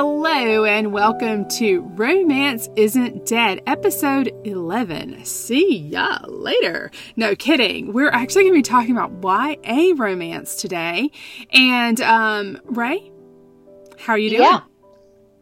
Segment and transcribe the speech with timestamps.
[0.00, 5.24] Hello, and welcome to Romance Isn't Dead, episode 11.
[5.24, 6.92] See ya later.
[7.16, 7.92] No kidding.
[7.92, 11.10] We're actually going to be talking about YA romance today.
[11.50, 13.10] And, um, Ray,
[13.98, 14.42] how are you doing?
[14.42, 14.60] Yeah.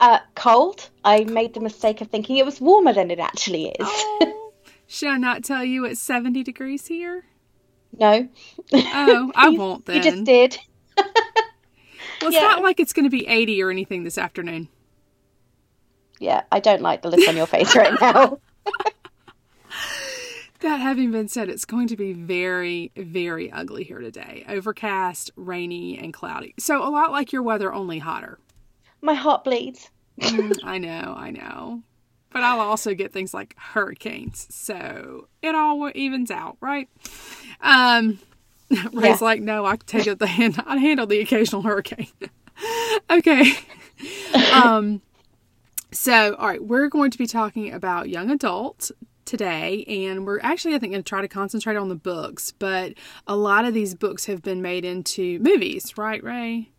[0.00, 0.88] Uh, cold.
[1.04, 3.74] I made the mistake of thinking it was warmer than it actually is.
[3.80, 4.52] Oh,
[4.86, 7.26] should I not tell you it's 70 degrees here?
[7.92, 8.26] no.
[8.72, 9.96] Oh, I won't then.
[9.96, 10.58] You just did.
[12.20, 12.42] Well, it's yeah.
[12.42, 14.68] not like it's going to be 80 or anything this afternoon.
[16.18, 18.38] Yeah, I don't like the look on your face right now.
[20.60, 24.44] That having been said, it's going to be very, very ugly here today.
[24.48, 26.54] Overcast, rainy, and cloudy.
[26.58, 28.38] So, a lot like your weather, only hotter.
[29.02, 29.90] My heart bleeds.
[30.18, 31.82] Mm, I know, I know.
[32.30, 34.46] But I'll also get things like hurricanes.
[34.50, 36.88] So, it all evens out, right?
[37.60, 38.18] Um,
[38.92, 39.24] Ray's Yeah.
[39.24, 40.62] like, no, I can take it the hand.
[40.66, 42.08] I handle the occasional hurricane.
[43.10, 43.52] okay.
[44.52, 45.02] um,
[45.92, 48.92] so, all right, we're going to be talking about young adults
[49.24, 52.52] today, and we're actually, I think, going to try to concentrate on the books.
[52.52, 52.94] But
[53.26, 56.70] a lot of these books have been made into movies, right, Ray?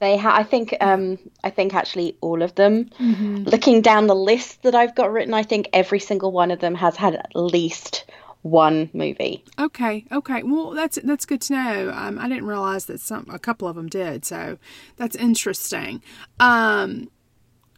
[0.00, 2.86] They ha- I think um I think actually all of them.
[2.98, 3.44] Mm-hmm.
[3.44, 6.74] Looking down the list that I've got written, I think every single one of them
[6.74, 8.04] has had at least
[8.42, 9.44] one movie.
[9.58, 10.42] Okay, okay.
[10.42, 11.92] Well, that's that's good to know.
[11.94, 14.58] Um, I didn't realize that some a couple of them did, so
[14.96, 16.02] that's interesting.
[16.40, 17.08] Um,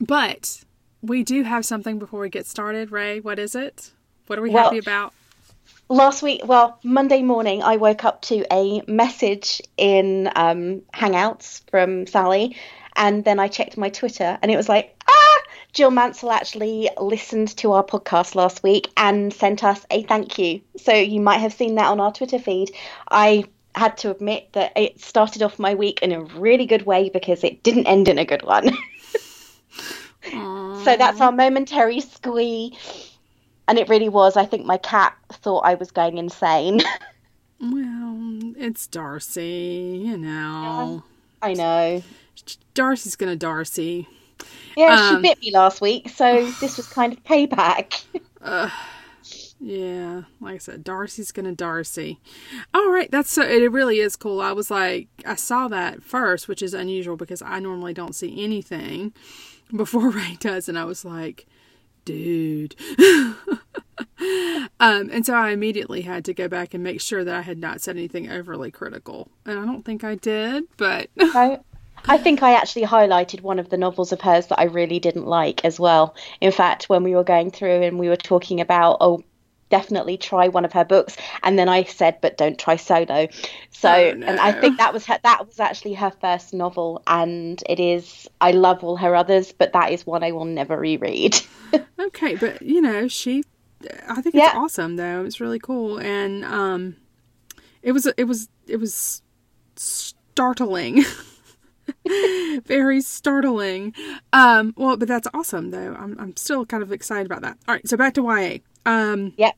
[0.00, 0.64] but
[1.02, 2.90] we do have something before we get started.
[2.90, 3.92] Ray, what is it?
[4.26, 5.12] What are we Well- happy about?
[5.90, 12.06] Last week, well, Monday morning, I woke up to a message in um, Hangouts from
[12.06, 12.56] Sally,
[12.96, 15.23] and then I checked my Twitter, and it was like, ah,
[15.74, 20.60] Jill Mansell actually listened to our podcast last week and sent us a thank you.
[20.76, 22.70] So you might have seen that on our Twitter feed.
[23.10, 23.44] I
[23.74, 27.42] had to admit that it started off my week in a really good way because
[27.42, 28.70] it didn't end in a good one.
[30.84, 32.76] So that's our momentary squee.
[33.68, 34.36] And it really was.
[34.36, 36.80] I think my cat thought I was going insane.
[37.60, 41.02] Well, it's Darcy, you know.
[41.40, 42.02] I know.
[42.74, 44.08] Darcy's gonna Darcy.
[44.76, 48.04] Yeah, she Um, bit me last week, so this was kind of payback.
[49.60, 52.20] Yeah, like I said, Darcy's gonna Darcy.
[52.74, 53.42] All right, that's so.
[53.42, 54.40] It really is cool.
[54.42, 58.44] I was like, I saw that first, which is unusual because I normally don't see
[58.44, 59.14] anything
[59.74, 61.46] before Ray does, and I was like,
[62.04, 62.74] dude.
[64.80, 67.58] um, and so I immediately had to go back and make sure that I had
[67.58, 71.60] not said anything overly critical, and I don't think I did, but I,
[72.06, 75.26] I think I actually highlighted one of the novels of hers that I really didn't
[75.26, 76.14] like as well.
[76.40, 79.22] In fact, when we were going through and we were talking about, oh,
[79.70, 83.28] definitely try one of her books, and then I said, but don't try solo.
[83.70, 87.62] So, Oh, and I think that was her, that was actually her first novel, and
[87.68, 88.28] it is.
[88.40, 91.40] I love all her others, but that is one I will never reread.
[91.98, 93.42] Okay, but you know, she
[94.08, 94.52] I think it's Yeah.
[94.56, 95.24] awesome though.
[95.24, 96.96] It's really cool and um
[97.82, 99.22] it was it was it was
[99.76, 101.04] startling.
[102.66, 103.94] Very startling.
[104.32, 105.94] Um well, but that's awesome though.
[105.98, 107.58] I'm I'm still kind of excited about that.
[107.66, 108.58] All right, so back to YA.
[108.86, 109.54] Um yep.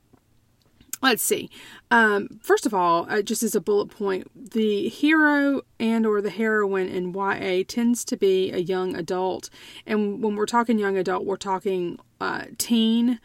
[1.02, 1.50] let's see
[1.90, 6.30] um, first of all uh, just as a bullet point the hero and or the
[6.30, 9.50] heroine in ya tends to be a young adult
[9.86, 13.20] and when we're talking young adult we're talking uh, teen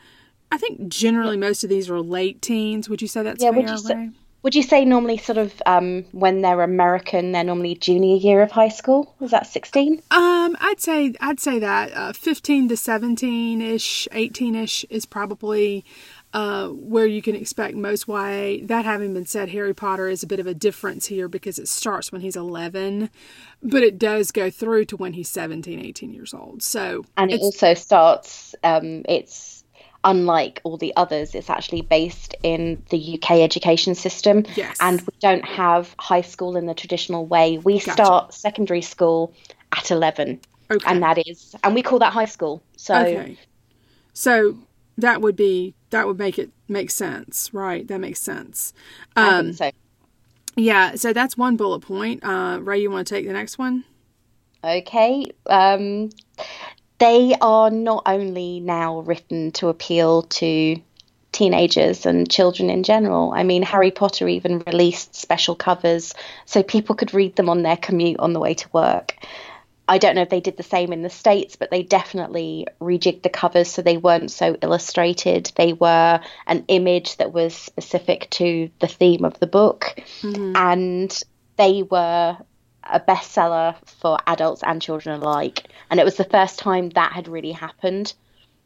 [0.52, 3.60] i think generally most of these are late teens would you say that's Yeah, fair
[3.62, 4.10] would you say-?
[4.44, 8.52] Would you say normally, sort of, um, when they're American, they're normally junior year of
[8.52, 9.16] high school?
[9.22, 10.02] Is that sixteen?
[10.10, 15.86] Um, I'd say I'd say that uh, fifteen to seventeen ish, eighteen ish is probably
[16.34, 18.58] uh, where you can expect most YA.
[18.64, 21.68] That having been said, Harry Potter is a bit of a difference here because it
[21.68, 23.12] starts when he's eleven,
[23.62, 26.64] but it does go through to when he's 17, 18 years old.
[26.64, 28.56] So And it also starts.
[28.64, 29.61] Um, it's
[30.04, 31.36] unlike all the others.
[31.36, 34.78] It's actually based in the UK education system, Yes.
[34.80, 37.58] and we don't have high school in the traditional way.
[37.58, 37.92] We Gotcha.
[37.92, 39.34] start secondary school
[39.72, 40.40] at eleven,
[40.70, 40.86] okay.
[40.90, 42.62] and that is, and we call that high school.
[42.78, 43.38] So Okay.
[44.14, 44.58] So
[44.98, 47.88] that would be that would make it make sense, right?
[47.88, 48.74] That makes sense.
[49.16, 49.72] Um, so.
[50.56, 50.96] yeah.
[50.96, 52.24] So that's one bullet point.
[52.24, 53.84] Uh, Ray, you want to take the next one?
[54.64, 55.32] Okay.
[55.48, 56.10] Um,
[57.02, 60.80] they are not only now written to appeal to
[61.32, 63.34] teenagers and children in general.
[63.36, 66.14] I mean, Harry Potter even released special covers
[66.46, 69.16] so people could read them on their commute on the way to work.
[69.88, 73.24] I don't know if they did the same in the States, but they definitely rejigged
[73.24, 75.52] the covers so they weren't so illustrated.
[75.56, 79.96] They were an image that was specific to the theme of the book.
[80.22, 80.56] Mm-hmm.
[80.56, 81.24] And
[81.58, 82.38] they were
[82.84, 85.68] a bestseller for adults and children alike.
[85.90, 88.14] And it was the first time that had really happened.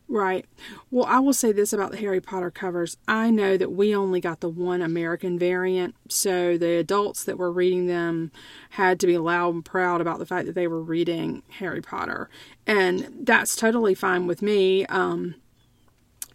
[0.08, 0.46] Right.
[0.92, 2.96] Well, I will say this about the Harry Potter covers.
[3.08, 7.52] I know that we only got the one American variant, so the adults that were
[7.52, 8.32] reading them
[8.72, 12.30] had to be loud and proud about the fact that they were reading Harry Potter.
[12.68, 14.86] And that's totally fine with me.
[14.86, 15.36] Um,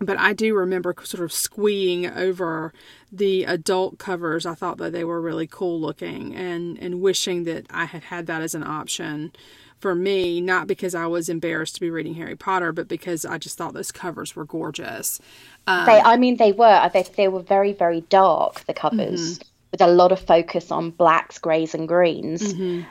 [0.00, 2.72] but I do remember sort of squeeing over
[3.12, 4.46] the adult covers.
[4.46, 8.26] I thought that they were really cool looking and, and wishing that I had had
[8.26, 9.32] that as an option
[9.78, 13.38] for me, not because I was embarrassed to be reading Harry Potter, but because I
[13.38, 15.20] just thought those covers were gorgeous.
[15.66, 16.90] Um, they, I mean, they were.
[16.92, 19.48] They, they were very, very dark, the covers, mm-hmm.
[19.70, 22.52] with a lot of focus on blacks, greys, and greens.
[22.52, 22.88] Mm-hmm.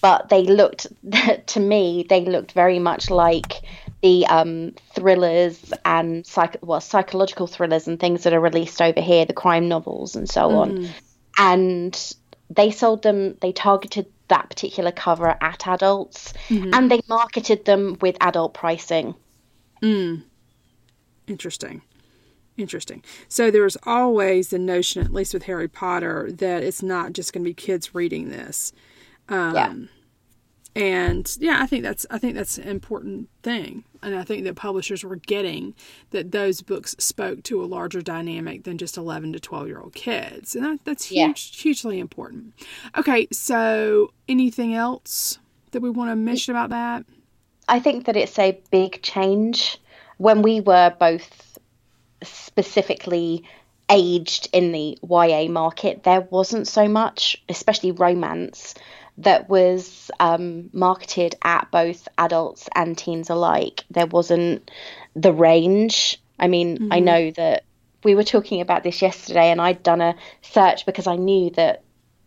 [0.00, 0.86] But they looked,
[1.46, 3.62] to me, they looked very much like
[4.02, 9.24] the um, thrillers and psych- well, psychological thrillers and things that are released over here,
[9.24, 10.56] the crime novels and so mm.
[10.56, 10.88] on.
[11.36, 12.14] And
[12.50, 16.70] they sold them, they targeted that particular cover at adults mm-hmm.
[16.74, 19.14] and they marketed them with adult pricing.
[19.82, 20.22] Mm.
[21.26, 21.82] Interesting.
[22.56, 23.04] Interesting.
[23.28, 27.44] So there's always the notion, at least with Harry Potter, that it's not just going
[27.44, 28.72] to be kids reading this.
[29.28, 29.74] Um, yeah
[30.78, 33.84] and yeah i think that's i think that's an important thing.
[34.00, 35.74] And i think that publishers were getting
[36.10, 39.94] that those books spoke to a larger dynamic than just 11 to 12 year old
[39.94, 40.54] kids.
[40.54, 41.62] And that, that's huge, yeah.
[41.62, 42.54] hugely important.
[42.96, 45.38] Okay so anything else
[45.72, 47.04] that we want to mention about that?
[47.66, 49.78] I think that it's a big change.
[50.16, 51.58] When we were both
[52.22, 53.44] specifically
[53.90, 58.74] aged in the YA market, there wasn't so much, especially romance,
[59.18, 63.84] that was um, marketed at both adults and teens alike.
[63.90, 64.70] There wasn't
[65.14, 66.20] the range.
[66.38, 66.92] I mean, mm-hmm.
[66.92, 67.64] I know that
[68.04, 71.82] we were talking about this yesterday, and I'd done a search because I knew that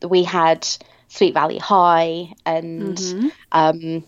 [0.07, 0.67] we had
[1.07, 3.27] Sweet Valley High and mm-hmm.
[3.51, 4.03] um,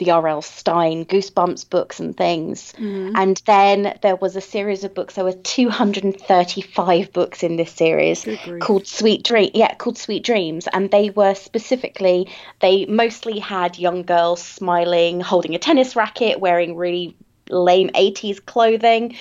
[0.00, 0.42] the R.L.
[0.42, 2.72] Stine Goosebumps books and things.
[2.72, 3.12] Mm-hmm.
[3.14, 5.14] And then there was a series of books.
[5.14, 8.26] There were 235 books in this series
[8.60, 9.50] called Sweet Dream.
[9.54, 12.28] Yeah, called Sweet Dreams, and they were specifically
[12.60, 17.14] they mostly had young girls smiling, holding a tennis racket, wearing really
[17.50, 19.16] lame 80s clothing.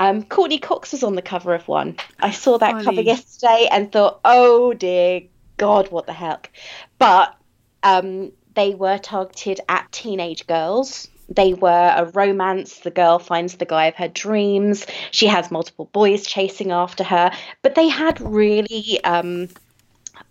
[0.00, 1.96] Um, Courteney Cox was on the cover of one.
[2.20, 2.84] I saw that Funny.
[2.84, 5.22] cover yesterday and thought, oh dear
[5.56, 6.52] God, what the heck?
[6.98, 7.34] But
[7.82, 11.06] um, they were targeted at teenage girls.
[11.28, 12.80] They were a romance.
[12.80, 14.84] The girl finds the guy of her dreams.
[15.12, 17.30] She has multiple boys chasing after her,
[17.62, 19.48] but they had really um,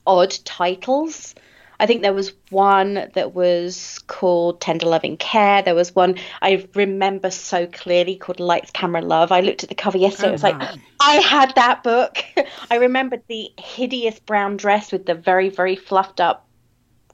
[0.05, 1.35] odd titles.
[1.79, 5.61] I think there was one that was called Tender Loving Care.
[5.61, 9.31] There was one I remember so clearly called Lights Camera Love.
[9.31, 10.27] I looked at the cover yesterday.
[10.27, 12.17] Oh, it was like, I had that book.
[12.71, 16.46] I remembered the hideous brown dress with the very, very fluffed up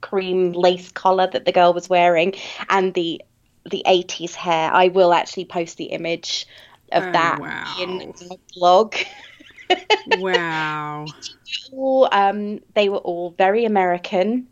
[0.03, 2.35] cream lace collar that the girl was wearing
[2.69, 3.19] and the
[3.71, 4.71] the 80s hair.
[4.71, 6.45] I will actually post the image
[6.91, 7.75] of oh, that wow.
[7.79, 8.95] in my blog.
[10.17, 11.05] wow.
[11.71, 14.47] All, um, they were all very American.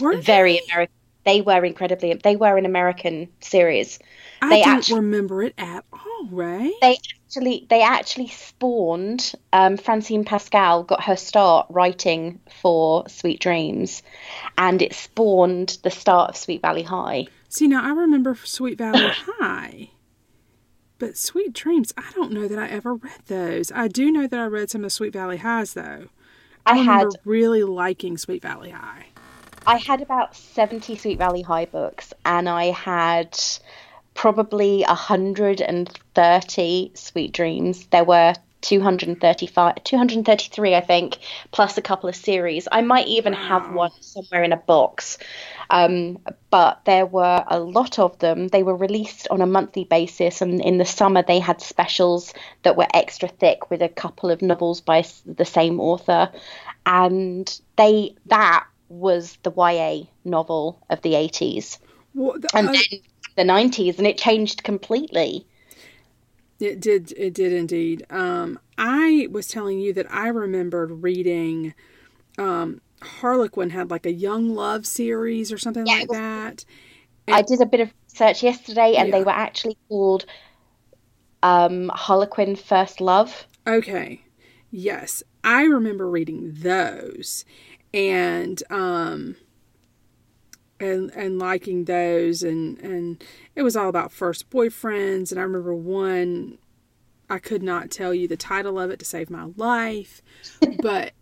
[0.00, 0.94] Were very American.
[1.24, 2.14] They were incredibly.
[2.14, 3.98] They were an American series.
[4.42, 6.74] I they don't actually, remember it at all, right?
[6.80, 14.02] They actually they actually spawned um, Francine Pascal got her start writing for Sweet Dreams,
[14.58, 17.26] and it spawned the start of Sweet Valley High.
[17.48, 19.90] See now I remember Sweet Valley High.
[20.98, 23.72] But Sweet Dreams, I don't know that I ever read those.
[23.72, 26.08] I do know that I read some of Sweet Valley Highs though.
[26.66, 29.06] I, I remember had, really liking Sweet Valley High.
[29.66, 33.36] I had about 70 Sweet Valley High books and I had
[34.12, 37.86] probably 130 sweet dreams.
[37.86, 41.18] There were 235 233 i think
[41.50, 42.66] plus a couple of series.
[42.70, 45.18] I might even have one somewhere in a box.
[45.68, 46.18] Um,
[46.50, 48.48] but there were a lot of them.
[48.48, 52.76] They were released on a monthly basis and in the summer they had specials that
[52.76, 56.30] were extra thick with a couple of novels by the same author.
[56.86, 61.78] And they that was the ya novel of the 80s
[62.12, 63.00] what, the, and uh, then
[63.46, 65.46] the 90s and it changed completely.
[66.60, 67.12] It did.
[67.12, 68.06] It did indeed.
[68.10, 71.74] Um, I was telling you that I remembered reading
[72.38, 76.64] um, Harlequin had like a young love series or something yeah, like was, that.
[77.26, 79.18] And, I did a bit of research yesterday, and yeah.
[79.18, 80.26] they were actually called
[81.42, 83.46] um, Harlequin First Love.
[83.66, 84.22] Okay.
[84.70, 87.44] Yes, I remember reading those,
[87.94, 89.36] and um,
[90.78, 93.24] and and liking those and and
[93.54, 96.58] it was all about first boyfriends and I remember one
[97.30, 100.20] I could not tell you the title of it to save my life
[100.82, 101.12] but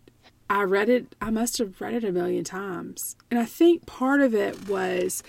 [0.49, 3.15] I read it, I must have read it a million times.
[3.31, 5.23] And I think part of it was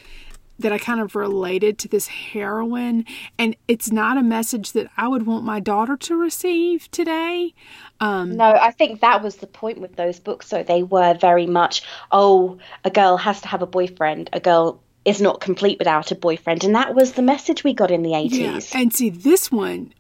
[0.58, 3.06] that I kind of related to this heroine,
[3.38, 7.54] and it's not a message that I would want my daughter to receive today.
[8.00, 10.48] Um, no, I think that was the point with those books.
[10.48, 14.82] So they were very much, oh, a girl has to have a boyfriend, a girl
[15.04, 16.64] is not complete without a boyfriend.
[16.64, 18.72] And that was the message we got in the 80s.
[18.72, 18.80] Yeah.
[18.80, 19.92] And see, this one,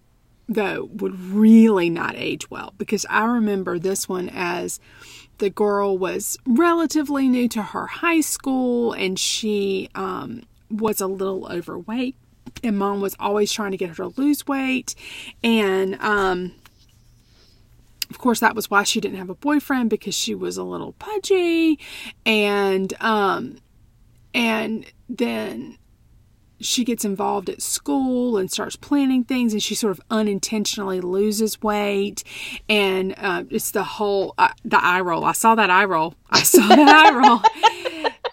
[0.48, 4.80] though, would really not age well because I remember this one as
[5.38, 11.46] the girl was relatively new to her high school and she um, was a little
[11.50, 12.16] overweight.
[12.62, 14.94] And mom was always trying to get her to lose weight.
[15.42, 16.52] And um,
[18.10, 20.92] of course, that was why she didn't have a boyfriend because she was a little
[20.94, 21.78] pudgy.
[22.24, 23.58] And, um,
[24.32, 25.78] and then
[26.60, 31.60] she gets involved at school and starts planning things and she sort of unintentionally loses
[31.62, 32.24] weight.
[32.68, 35.24] And uh, it's the whole uh, the eye roll.
[35.24, 36.14] I saw that eye roll.
[36.30, 37.40] I saw that eye roll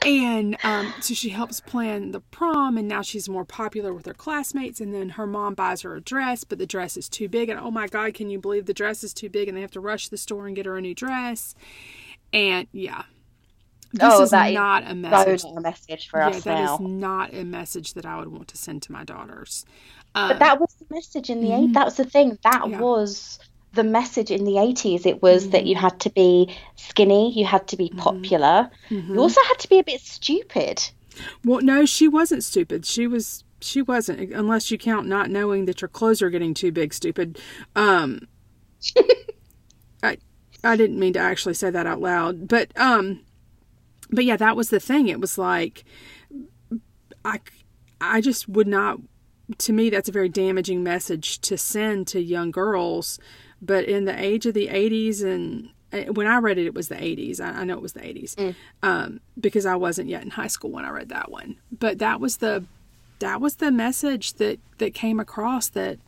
[0.06, 4.14] and um, so she helps plan the prom and now she's more popular with her
[4.14, 7.50] classmates and then her mom buys her a dress but the dress is too big
[7.50, 9.72] and oh my god can you believe the dress is too big and they have
[9.72, 11.56] to rush the store and get her a new dress
[12.34, 13.04] and yeah
[13.94, 15.44] this oh, is not a message.
[15.44, 16.76] Not a message for yeah, us that now.
[16.76, 19.66] is not a message that I would want to send to my daughters.
[20.16, 21.64] Um, but that was the message in the mm-hmm.
[21.66, 21.74] eight.
[21.74, 22.38] That was the thing.
[22.44, 22.80] That yeah.
[22.80, 23.40] was
[23.74, 25.52] the message in the 80s it was mm-hmm.
[25.52, 28.00] that you had to be skinny you had to be mm-hmm.
[28.00, 29.14] popular mm-hmm.
[29.14, 30.90] you also had to be a bit stupid
[31.46, 35.82] well no she wasn't stupid she was she wasn't unless you count not knowing that
[35.82, 37.40] your clothes are getting too big stupid
[37.76, 38.28] um
[40.04, 40.18] i
[40.64, 43.22] i didn't mean to actually say that out loud but um
[44.12, 45.08] but yeah, that was the thing.
[45.08, 45.84] It was like
[47.24, 47.40] I
[48.00, 49.00] I just would not
[49.58, 53.20] to me that's a very damaging message to send to young girls
[53.62, 56.88] but in the age of the 80s and eh, when I read it, it was
[56.88, 57.40] the 80s.
[57.40, 58.56] I, I know it was the 80s mm.
[58.82, 61.58] um, because I wasn't yet in high school when I read that one.
[61.72, 62.66] But that was the
[63.20, 66.00] that was the message that that came across that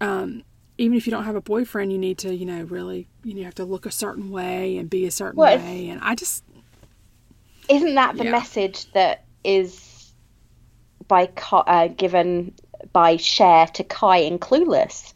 [0.00, 0.44] um,
[0.78, 3.38] even if you don't have a boyfriend, you need to you know really you, know,
[3.40, 5.88] you have to look a certain way and be a certain well, way.
[5.88, 6.44] And I just
[7.68, 8.30] isn't that the yeah.
[8.30, 10.12] message that is
[11.08, 12.54] by uh, given
[12.92, 15.13] by Cher to Tai in Clueless?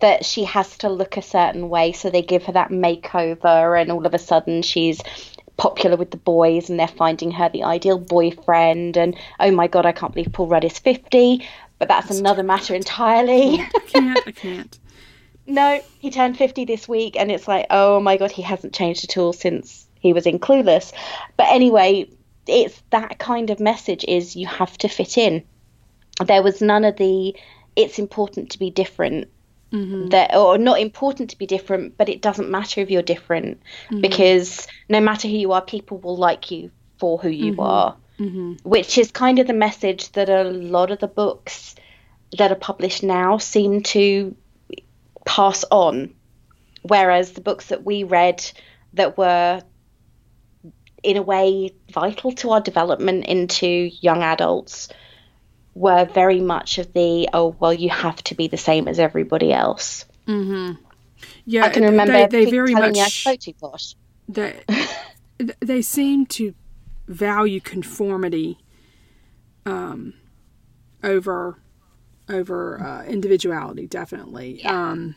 [0.00, 3.92] That she has to look a certain way, so they give her that makeover, and
[3.92, 5.00] all of a sudden she's
[5.56, 8.96] popular with the boys, and they're finding her the ideal boyfriend.
[8.96, 11.46] And oh my god, I can't believe Paul Rudd is fifty,
[11.78, 13.60] but that's, that's another matter entirely.
[13.60, 14.20] I can't.
[14.26, 14.78] I can't.
[15.46, 19.04] no, he turned fifty this week, and it's like, oh my god, he hasn't changed
[19.04, 20.92] at all since he was in Clueless.
[21.36, 22.08] But anyway,
[22.46, 25.44] it's that kind of message is you have to fit in.
[26.24, 27.36] There was none of the
[27.76, 29.28] it's important to be different.
[29.72, 30.08] Mm-hmm.
[30.08, 34.00] That or not important to be different, but it doesn't matter if you're different mm-hmm.
[34.00, 37.60] because no matter who you are, people will like you for who you mm-hmm.
[37.60, 37.96] are.
[38.18, 38.68] Mm-hmm.
[38.68, 41.76] Which is kind of the message that a lot of the books
[42.36, 44.36] that are published now seem to
[45.24, 46.14] pass on.
[46.82, 48.44] Whereas the books that we read
[48.94, 49.62] that were
[51.02, 54.88] in a way vital to our development into young adults
[55.74, 59.52] were very much of the oh well you have to be the same as everybody
[59.52, 60.04] else.
[60.26, 60.82] Mm-hmm.
[61.44, 63.26] Yeah, I can remember they, they very much
[64.28, 64.60] they
[65.60, 66.54] they seem to
[67.06, 68.58] value conformity
[69.66, 70.14] um,
[71.02, 71.58] over
[72.28, 74.60] over uh, individuality, definitely.
[74.62, 74.90] Yeah.
[74.90, 75.14] Um,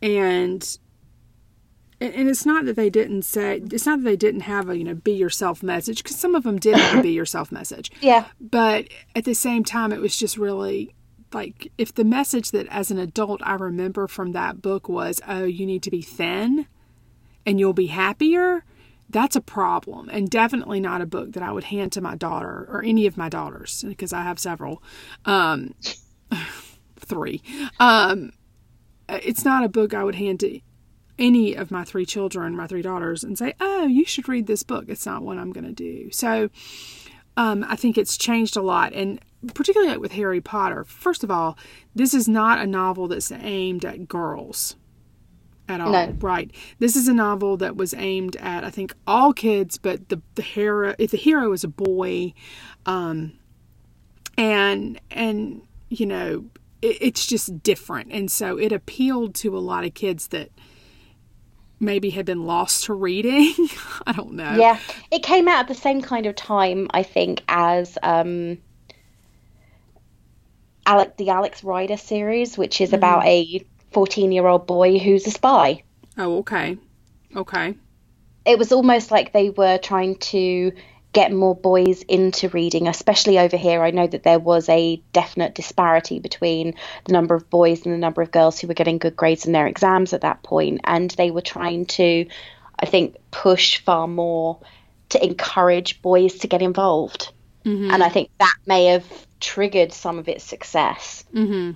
[0.00, 0.78] and
[2.02, 4.84] and it's not that they didn't say it's not that they didn't have a you
[4.84, 7.90] know be yourself message because some of them did have a be yourself message.
[8.00, 8.26] Yeah.
[8.40, 10.94] But at the same time it was just really
[11.34, 15.44] like if the message that as an adult i remember from that book was oh
[15.44, 16.66] you need to be thin
[17.46, 18.64] and you'll be happier
[19.10, 22.66] that's a problem and definitely not a book that i would hand to my daughter
[22.68, 24.82] or any of my daughters because i have several
[25.24, 25.74] um
[26.98, 27.42] three.
[27.78, 28.32] Um
[29.08, 30.60] it's not a book i would hand to
[31.22, 34.64] any of my three children, my three daughters, and say, oh, you should read this
[34.64, 34.86] book.
[34.88, 36.10] It's not what I'm going to do.
[36.10, 36.50] So
[37.36, 38.92] um, I think it's changed a lot.
[38.92, 39.20] And
[39.54, 41.56] particularly with Harry Potter, first of all,
[41.94, 44.74] this is not a novel that's aimed at girls
[45.68, 46.16] at all, no.
[46.20, 46.50] right?
[46.80, 50.42] This is a novel that was aimed at, I think, all kids, but the, the
[50.42, 52.34] hero, if the hero is a boy,
[52.84, 53.38] um,
[54.36, 56.46] and, and, you know,
[56.82, 58.10] it, it's just different.
[58.10, 60.50] And so it appealed to a lot of kids that,
[61.82, 63.54] maybe had been lost to reading.
[64.06, 64.56] I don't know.
[64.56, 64.78] Yeah,
[65.10, 68.58] it came out at the same kind of time, I think, as um,
[70.86, 72.94] Alec, the Alex Rider series, which is mm.
[72.94, 75.82] about a 14 year old boy who's a spy.
[76.16, 76.78] Oh, okay.
[77.34, 77.74] Okay.
[78.44, 80.72] It was almost like they were trying to
[81.12, 83.82] get more boys into reading, especially over here.
[83.82, 87.98] I know that there was a definite disparity between the number of boys and the
[87.98, 91.10] number of girls who were getting good grades in their exams at that point, and
[91.12, 92.26] they were trying to,
[92.78, 94.58] I think, push far more
[95.10, 97.32] to encourage boys to get involved.
[97.64, 97.90] Mm-hmm.
[97.90, 99.04] And I think that may have
[99.40, 101.24] triggered some of its success.
[101.34, 101.72] Mm-hmm.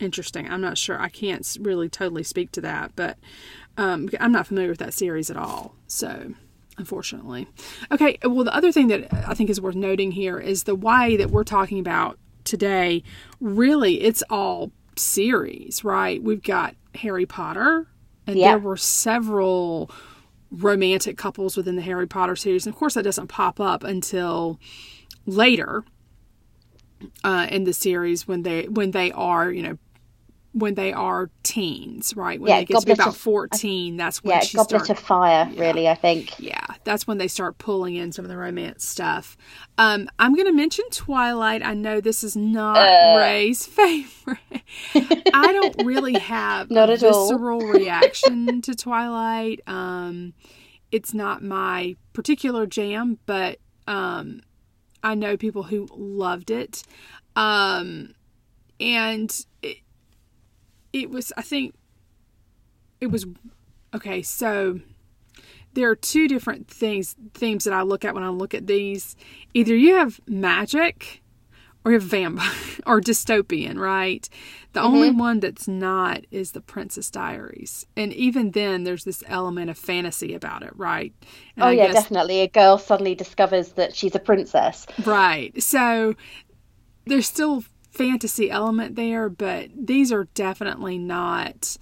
[0.00, 0.48] Interesting.
[0.48, 1.00] I'm not sure.
[1.00, 3.16] I can't really totally speak to that, but
[3.76, 5.74] um, I'm not familiar with that series at all.
[5.86, 6.34] So,
[6.78, 7.46] unfortunately.
[7.90, 8.18] Okay.
[8.24, 11.30] Well, the other thing that I think is worth noting here is the YA that
[11.30, 13.02] we're talking about today.
[13.40, 16.22] Really, it's all series, right?
[16.22, 17.88] We've got Harry Potter,
[18.26, 18.50] and Yeah.
[18.52, 19.90] there were several
[20.50, 22.64] romantic couples within the Harry Potter series.
[22.66, 24.58] And of course, that doesn't pop up until
[25.26, 25.84] later
[27.22, 29.78] uh, in the series when they when they are you know
[30.52, 32.40] when they are teens, right?
[32.40, 34.98] When Yeah, they get to be about of- fourteen, that's when Yeah, she Goblet of
[34.98, 36.38] Fire, really, I think.
[36.40, 39.36] Yeah, that's when they start pulling in some of the romance stuff.
[39.76, 41.64] Um, I'm going to mention Twilight.
[41.64, 43.18] I know this is not Uh.
[43.18, 44.38] Ray's favorite.
[45.34, 47.28] I don't really have Not a at all.
[47.28, 49.60] visceral reaction to Twilight.
[49.66, 50.32] Um,
[50.90, 54.40] it's not my particular jam, but um,
[55.02, 56.82] I know people who loved it.
[57.36, 58.14] Um,
[58.80, 59.78] and it,
[60.92, 61.74] it was, I think,
[63.00, 63.26] it was
[63.94, 64.22] okay.
[64.22, 64.80] So
[65.74, 69.16] there are two different things themes that I look at when I look at these.
[69.54, 71.22] Either you have magic
[71.84, 72.52] or you have vampire
[72.86, 74.28] or dystopian, right?
[74.72, 75.18] The only mm-hmm.
[75.18, 77.86] one that's not is the Princess Diaries.
[77.96, 81.12] And even then there's this element of fantasy about it, right?
[81.56, 82.40] And Oh, I yeah, guess- definitely.
[82.40, 84.86] A girl suddenly discovers that she's a princess.
[85.04, 85.62] Right.
[85.62, 86.14] So
[87.06, 87.64] there's still
[87.98, 91.76] fantasy element there, but these are definitely not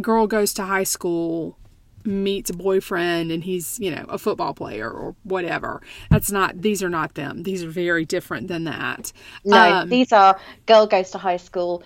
[0.00, 1.58] girl goes to high school
[2.04, 5.82] meets a boyfriend and he's, you know, a football player or whatever.
[6.10, 7.44] That's not these are not them.
[7.44, 9.12] These are very different than that.
[9.44, 11.82] No, Um, these are girl goes to high school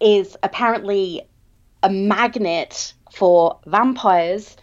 [0.00, 1.22] is apparently
[1.82, 4.56] a magnet for vampires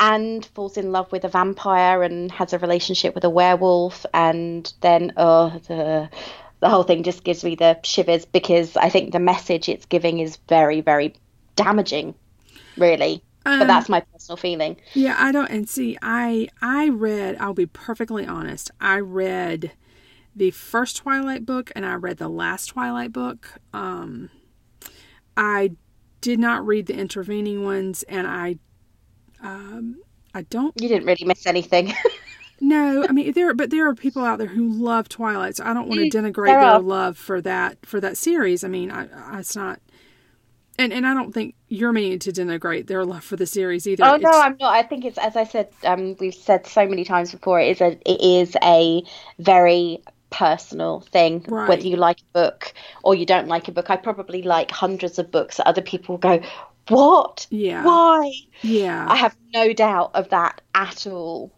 [0.00, 4.74] and falls in love with a vampire and has a relationship with a werewolf and
[4.82, 6.10] then oh the
[6.60, 10.20] the whole thing just gives me the shivers because I think the message it's giving
[10.20, 11.14] is very very
[11.56, 12.16] damaging
[12.76, 13.24] really
[13.58, 17.54] but Um, that's my personal feeling Yeah, I don't and see I I read I'll
[17.54, 18.70] be perfectly honest.
[18.80, 19.72] I read
[20.36, 23.58] the first Twilight book and I read the last Twilight book.
[23.72, 24.30] Um
[25.36, 25.72] I
[26.20, 28.56] did not read the intervening ones and I
[29.42, 29.96] um
[30.34, 31.92] I don't you didn't really miss anything
[32.60, 35.72] no, I mean there but there are people out there who love Twilight, so I
[35.72, 38.64] don't want to denigrate There their love for that for that series.
[38.64, 39.80] I mean, I, I it's not
[40.78, 44.04] and, and I don't think you're meaning to denigrate their love for the series either.
[44.04, 44.74] Oh no, It's- I'm not.
[44.74, 45.68] I think it's as I said.
[45.84, 47.60] Um, we've said so many times before.
[47.60, 49.02] It is a it is a
[49.38, 51.44] very personal thing.
[51.48, 51.68] Right.
[51.68, 52.72] Whether you like a book
[53.02, 56.16] or you don't like a book, I probably like hundreds of books that other people
[56.16, 56.40] go,
[56.88, 57.46] "What?
[57.50, 57.84] Yeah.
[57.84, 59.06] Why?" Yeah.
[59.08, 61.52] I have no doubt of that at all.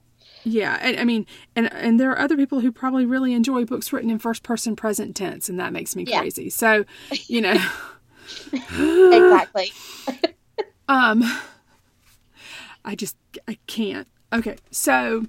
[0.45, 3.93] Yeah, and I mean, and and there are other people who probably really enjoy books
[3.93, 6.19] written in first person present tense, and that makes me Yeah.
[6.21, 6.51] crazy.
[6.51, 6.85] So,
[7.29, 7.55] you know,
[8.53, 9.71] exactly.
[10.89, 11.23] um,
[12.85, 14.09] I just I can't.
[14.33, 15.27] Okay, so,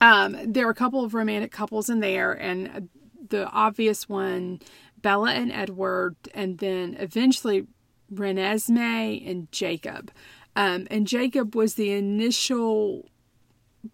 [0.00, 2.88] um, there are a couple of romantic couples in there, and
[3.28, 4.60] the obvious one,
[5.02, 7.66] Bella and Edward, and then eventually
[8.12, 10.10] Renesmee and Jacob.
[10.56, 13.08] Um, and Jacob was the initial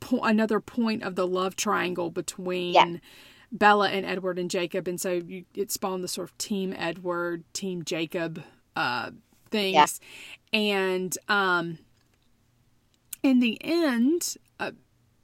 [0.00, 2.96] po- another point of the love triangle between Yeah.
[3.52, 7.44] Bella and Edward and Jacob, and so you, it spawned the sort of Team Edward,
[7.52, 8.42] Team Jacob
[8.76, 9.10] uh,
[9.50, 10.00] things,
[10.52, 11.78] and um,
[13.22, 14.36] in the end,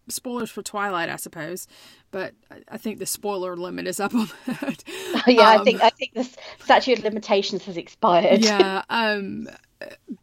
[0.09, 1.67] spoilers for Twilight, I suppose,
[2.11, 4.85] but I- I think the spoiler limit is up on that.
[5.27, 6.29] yeah, I Um, think I think the
[6.61, 8.47] statute of limitations has expired.
[8.47, 9.49] yeah um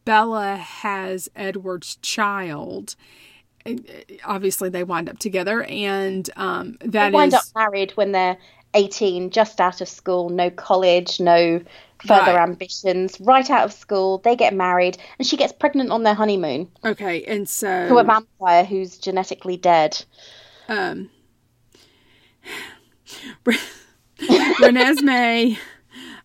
[0.06, 2.96] bella has edward's child
[3.66, 3.74] uh,
[4.26, 8.38] obviously they wind up together and um They that wind is up married when they're
[8.74, 11.62] 18, just out of school, no college, no
[12.08, 12.44] further Right.
[12.50, 14.20] ambitions, right out of school.
[14.20, 18.04] They get married, and she gets pregnant on their honeymoon okay and so to a
[18.04, 20.04] vampire who's genetically dead.
[20.70, 21.10] um
[24.60, 25.58] renesmee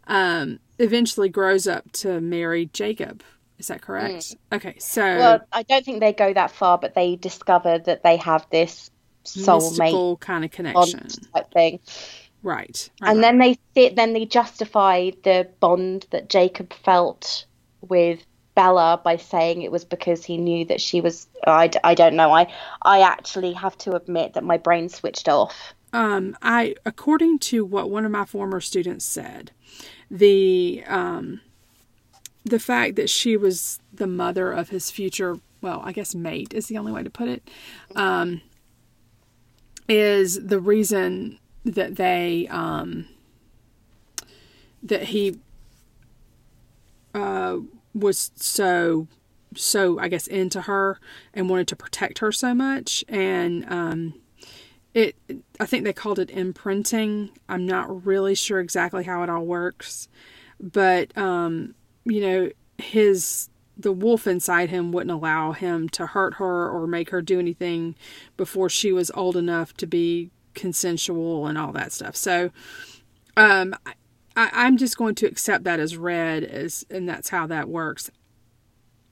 [0.06, 3.22] um eventually grows up to marry jacob
[3.58, 7.16] is that correct okay so Well, I don't think they go that far, but they
[7.16, 8.90] discover that they have this
[9.24, 11.00] soulmate kind of connection
[11.34, 11.80] type thing.
[12.42, 17.46] Right, right and then they then they justify the bond that Jacob felt
[17.80, 18.24] with
[18.58, 21.28] Bella by saying it was because he knew that she was.
[21.46, 22.32] I, I don't know.
[22.32, 25.74] I I actually have to admit that my brain switched off.
[25.92, 29.52] Um, I according to what one of my former students said,
[30.10, 31.40] the um,
[32.44, 36.66] the fact that she was the mother of his future, well, I guess mate is
[36.66, 37.48] the only way to put it,
[37.94, 38.42] um,
[39.88, 43.06] is the reason that they um,
[44.82, 45.38] that he
[47.14, 47.58] uh,
[47.94, 49.06] was so
[49.56, 51.00] so I guess into her
[51.32, 54.14] and wanted to protect her so much and um
[54.94, 55.16] it
[55.58, 57.30] I think they called it imprinting.
[57.48, 60.08] I'm not really sure exactly how it all works,
[60.60, 66.68] but um you know his the wolf inside him wouldn't allow him to hurt her
[66.68, 67.94] or make her do anything
[68.36, 72.16] before she was old enough to be consensual and all that stuff.
[72.16, 72.50] So
[73.36, 73.74] um
[74.36, 78.10] I, am just going to accept that as read as and that's how that works.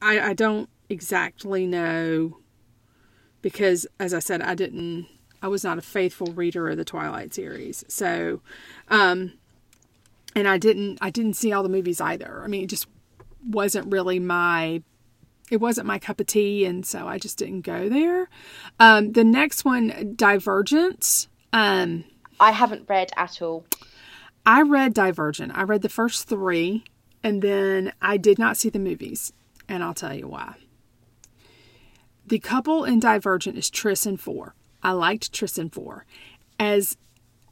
[0.00, 2.38] I, I don't exactly know
[3.42, 5.06] because as I said, I didn't
[5.42, 7.84] I was not a faithful reader of the Twilight series.
[7.88, 8.40] So
[8.88, 9.32] um
[10.36, 12.42] and I didn't I didn't see all the movies either.
[12.44, 12.86] I mean it just
[13.44, 14.82] wasn't really my
[15.50, 18.28] it wasn't my cup of tea and so I just didn't go there.
[18.78, 22.04] Um the next one Divergent um
[22.38, 23.64] I haven't read at all.
[24.44, 25.52] I read Divergent.
[25.54, 26.84] I read the first three,
[27.22, 29.32] and then I did not see the movies,
[29.68, 30.54] and I'll tell you why.
[32.26, 34.54] The couple in Divergent is Tris and Four.
[34.82, 36.06] I liked Tris and Four.
[36.58, 36.96] As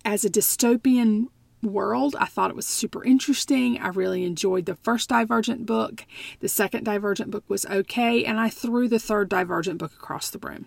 [0.05, 1.29] as a dystopian
[1.63, 3.79] world, I thought it was super interesting.
[3.79, 6.05] I really enjoyed the first Divergent book.
[6.41, 10.39] The second Divergent book was okay, and I threw the third Divergent book across the
[10.39, 10.67] room.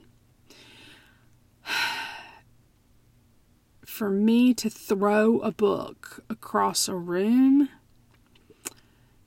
[3.97, 7.67] for me to throw a book across a room,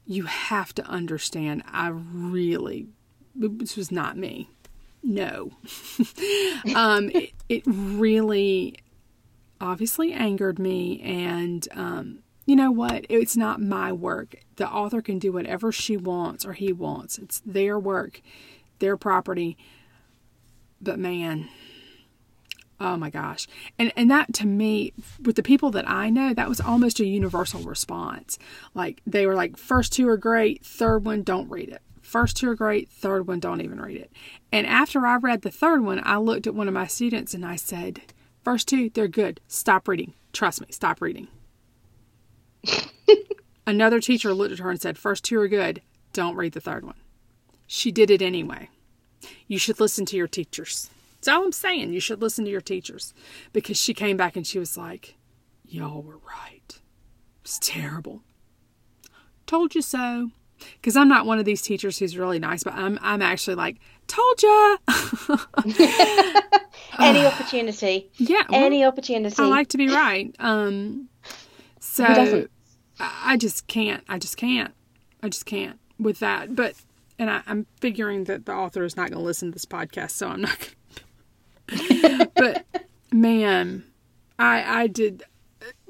[0.07, 2.87] you have to understand I really,
[3.35, 4.49] this was not me.
[5.03, 5.51] No.
[6.77, 8.77] um, it, it, really
[9.61, 11.01] obviously angered me.
[11.01, 13.07] And um, you know what?
[13.09, 14.37] It's not my work.
[14.55, 18.21] The author can do whatever she wants or he wants, it's their work,
[18.79, 19.57] their property.
[20.81, 21.49] But man,
[22.81, 23.47] Oh my gosh.
[23.79, 27.07] And and that to me with the people that I know, that was almost a
[27.07, 28.39] universal response.
[28.75, 31.83] Like they were like first two are great, third one don't read it.
[32.01, 34.11] First two are great, third one don't even read it.
[34.51, 37.45] And after I read the third one, I looked at one of my students and
[37.45, 38.01] I said,
[38.43, 39.41] "First two, they're good.
[39.47, 40.15] Stop reading.
[40.33, 41.29] Trust me, stop reading."
[43.67, 45.83] Another teacher looked at her and said, First two are good.
[46.13, 46.97] Don't read the third one.
[47.67, 48.69] She did it anyway.
[49.47, 50.91] You should listen to your teachers.
[51.21, 51.93] That's all I'm saying.
[51.93, 53.13] You should listen to your teachers.
[53.53, 55.17] Because she came back and she was like,
[55.67, 56.81] Y'all were right.
[57.43, 58.23] It's terrible.
[59.47, 60.31] Told you so.
[60.75, 63.79] Because I'm not one of these teachers who's really nice, but I'm I'm actually like,
[64.07, 64.77] told ya.
[66.99, 68.11] Any opportunity.
[68.17, 68.43] Yeah.
[68.49, 69.37] Well, Any opportunity.
[69.39, 70.35] I like to be right.
[70.39, 71.09] Um
[71.79, 72.47] so
[72.99, 74.03] I just can't.
[74.09, 74.73] I just can't.
[75.23, 76.57] I just can't with that.
[76.57, 76.75] But
[77.19, 80.13] and I, am figuring that the author is not going to listen to this podcast,
[80.13, 80.71] so I'm not going
[82.35, 82.67] but
[83.13, 83.85] man,
[84.39, 85.25] I I did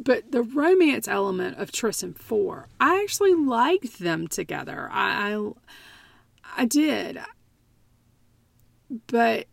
[0.03, 4.89] but the romance element of Tris and Four, I actually liked them together.
[4.91, 5.51] I, I,
[6.57, 7.19] I did.
[9.07, 9.47] But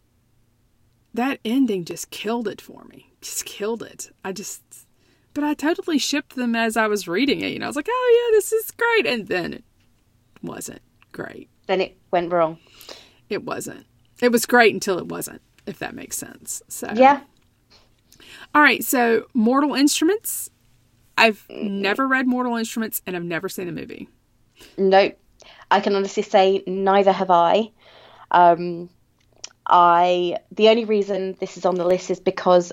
[1.14, 3.12] that ending just killed it for me.
[3.22, 4.10] Just killed it.
[4.24, 4.64] I just
[5.34, 7.52] but I totally shipped them as I was reading it.
[7.52, 9.64] You know, I was like, "Oh yeah, this is great," and then it
[10.42, 11.50] wasn't great.
[11.68, 12.58] Then it went wrong.
[13.30, 13.86] It wasn't.
[14.20, 16.62] It was great until it wasn't if that makes sense.
[16.68, 17.22] So Yeah.
[18.56, 20.50] All right, so Mortal Instruments.
[21.18, 24.08] I've never read Mortal Instruments and I've never seen the movie.
[24.78, 25.18] Nope.
[25.70, 27.72] I can honestly say neither have I.
[28.32, 28.90] Um,
[29.66, 32.72] I the only reason this is on the list is because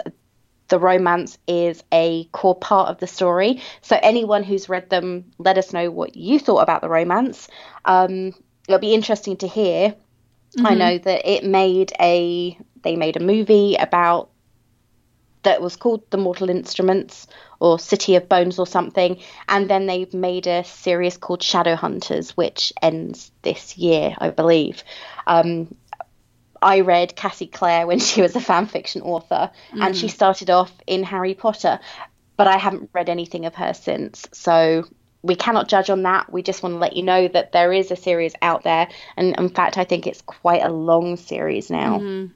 [0.69, 3.61] the romance is a core part of the story.
[3.83, 7.49] So anyone who's read them, let us know what you thought about the romance.
[7.85, 8.33] Um,
[8.69, 9.91] it'll be interesting to hear.
[9.91, 10.67] Mm-hmm.
[10.67, 14.31] I know that it made a they made a movie about
[15.45, 17.27] that was called The Mortal Instruments
[17.61, 19.21] or City of Bones or something.
[19.49, 24.83] And then they've made a series called Shadowhunters, which ends this year, I believe.
[25.27, 25.75] Um,
[26.61, 29.81] I read Cassie Clare when she was a fan fiction author, mm.
[29.81, 30.11] and she mm.
[30.11, 31.79] started off in Harry Potter,
[32.37, 34.27] but I haven't read anything of her since.
[34.33, 34.85] So
[35.23, 36.33] we cannot judge on that.
[36.33, 38.89] We just want to let you know that there is a series out there.
[39.17, 41.99] And in fact, I think it's quite a long series now.
[41.99, 42.31] Mm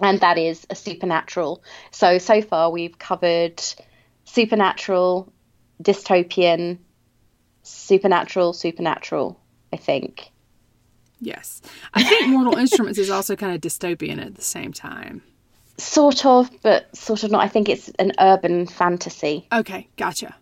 [0.00, 1.62] and that is a supernatural.
[1.90, 3.62] So so far we've covered
[4.24, 5.32] supernatural,
[5.82, 6.78] dystopian,
[7.62, 9.38] supernatural, supernatural.
[9.72, 10.30] I think.
[11.20, 11.60] Yes.
[11.94, 15.22] I think Mortal Instruments is also kind of dystopian at the same time.
[15.76, 17.42] Sort of, but sort of not.
[17.42, 19.46] I think it's an urban fantasy.
[19.52, 20.36] Okay, gotcha.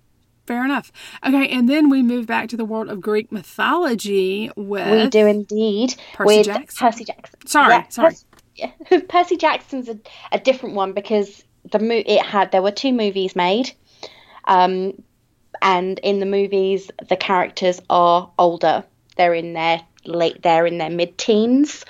[0.47, 0.93] Fair enough.
[1.27, 5.27] Okay, and then we move back to the world of Greek mythology with We do
[5.27, 6.87] indeed Percy with Jackson.
[6.87, 7.47] Percy Jackson.
[7.47, 8.11] Sorry, Yeah, sorry.
[8.11, 8.25] Percy.
[9.09, 9.99] Percy Jackson's a,
[10.33, 13.73] a different one because the mo- it had there were two movies made,
[14.45, 15.03] um,
[15.63, 18.85] and in the movies the characters are older.
[19.17, 20.43] They're in their late.
[20.43, 21.85] They're in their mid-teens,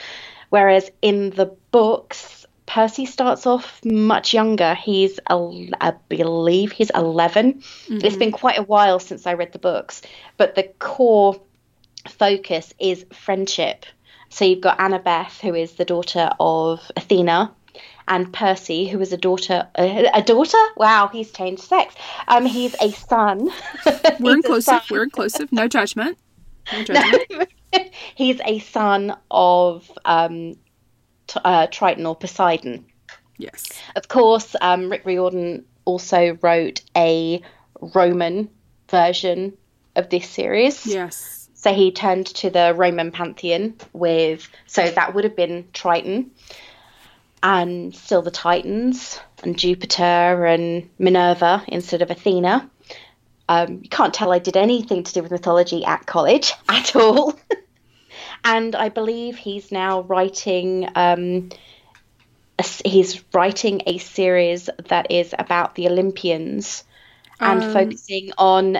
[0.50, 2.34] whereas in the books.
[2.66, 4.74] Percy starts off much younger.
[4.74, 7.62] He's, I believe, he's 11.
[8.04, 10.02] It's been quite a while since I read the books,
[10.36, 11.40] but the core
[12.08, 13.86] focus is friendship.
[14.28, 17.52] So you've got Annabeth, who is the daughter of Athena,
[18.08, 19.68] and Percy, who is a daughter.
[19.76, 20.58] A, a daughter?
[20.76, 21.94] Wow, he's changed sex.
[22.28, 23.50] Um, he's a son.
[24.20, 24.64] We're inclusive.
[24.64, 25.50] son- We're inclusive.
[25.52, 26.18] No judgment.
[26.72, 27.50] No judgment.
[28.14, 30.56] he's a son of um,
[31.26, 32.84] t- uh, Triton or Poseidon.
[33.38, 33.66] Yes.
[33.96, 37.42] Of course, um, Rick Riordan also wrote a
[37.80, 38.48] Roman
[38.88, 39.56] version
[39.94, 40.86] of this series.
[40.86, 41.35] Yes.
[41.66, 46.30] So he turned to the Roman pantheon with, so that would have been Triton
[47.42, 52.70] and still the Titans and Jupiter and Minerva instead of Athena.
[53.48, 57.36] Um, you can't tell I did anything to do with mythology at college at all.
[58.44, 60.88] and I believe he's now writing.
[60.94, 61.48] Um,
[62.60, 66.84] a he's writing a series that is about the Olympians
[67.40, 68.78] and Um, focusing on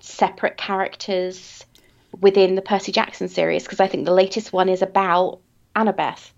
[0.00, 1.64] separate characters
[2.20, 5.40] within the Percy Jackson series because I think the latest one is about
[5.76, 6.32] Annabeth.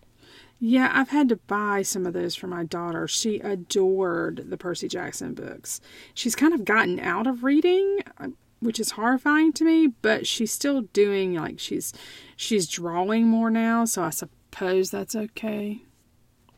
[0.62, 3.08] Yeah, I've had to buy some of those for my daughter.
[3.08, 5.80] She adored the Percy Jackson books.
[6.12, 8.28] She's kind of gotten out of reading, uh,
[8.60, 11.94] which is horrifying to me, but she's still doing like she's
[12.36, 15.80] she's drawing more now, so I suppose that's okay.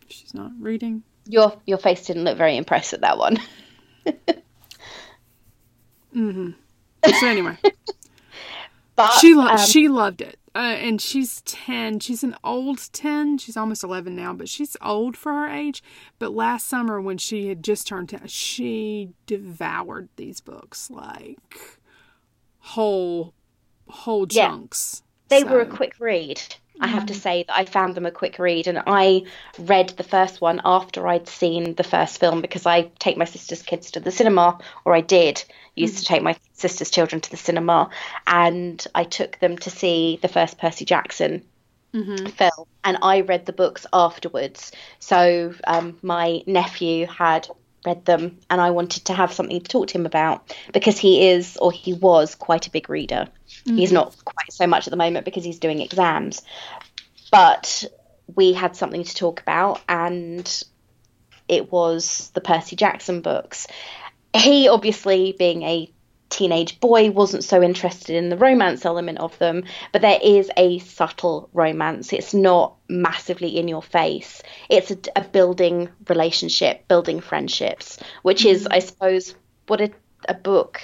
[0.08, 1.04] She's not reading.
[1.28, 3.38] Your your face didn't look very impressed at that one.
[6.14, 6.54] Mhm.
[7.20, 7.56] So anyway,
[8.96, 10.38] But she lo- um, she loved it.
[10.54, 12.00] Uh, and she's 10.
[12.00, 13.38] She's an old 10.
[13.38, 15.82] She's almost 11 now, but she's old for her age.
[16.18, 21.38] But last summer, when she had just turned 10, she devoured these books like
[22.58, 23.32] whole
[23.88, 24.48] whole Yeah.
[24.48, 25.02] chunks.
[25.28, 26.40] they were a quick read.
[26.82, 27.20] I have to mm.
[27.20, 29.22] say that I found them a quick read, and I
[29.58, 33.62] read the first one after I'd seen the first film because I take my sister's
[33.62, 36.08] kids to the cinema, or I did used to mm.
[36.08, 37.88] take my sister's children to the cinema,
[38.26, 41.44] and I took them to see the first Percy Jackson
[41.94, 42.26] mm-hmm.
[42.26, 44.72] film, and I read the books afterwards.
[44.98, 47.48] So um, my nephew had
[47.86, 51.28] read them, and I wanted to have something to talk to him about because he
[51.28, 53.28] is, or he was, quite a big reader.
[53.64, 53.94] He's mm.
[53.94, 56.42] not quite so much at the moment because he's doing exams,
[57.30, 57.84] but
[58.34, 60.64] we had something to talk about, and
[61.48, 63.66] it was the Percy Jackson books.
[64.34, 65.92] He obviously, being a
[66.28, 70.78] teenage boy, wasn't so interested in the romance element of them, but there is a
[70.78, 72.12] subtle romance.
[72.12, 74.42] It's not massively in your face.
[74.70, 78.68] It's a, a building relationship, building friendships, which is, mm.
[78.70, 79.34] I suppose,
[79.66, 79.90] what a,
[80.28, 80.80] a book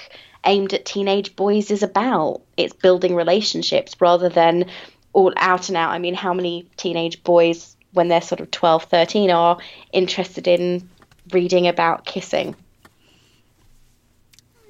[0.49, 2.41] aimed at teenage boys is about.
[2.57, 4.65] It's building relationships rather than
[5.13, 5.91] all out and out.
[5.91, 9.59] I mean, how many teenage boys, when they're sort of 12, 13, are
[9.93, 10.89] interested in
[11.31, 12.57] reading about kissing?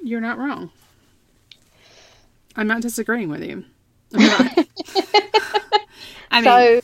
[0.03, 0.71] You're not wrong.
[2.57, 3.65] I'm not disagreeing with you.
[6.31, 6.81] I mean, So,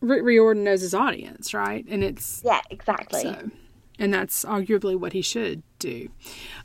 [0.00, 1.84] Rick Riordan knows his audience, right?
[1.88, 3.22] And it's yeah, exactly.
[3.22, 3.50] So,
[3.98, 6.08] and that's arguably what he should do.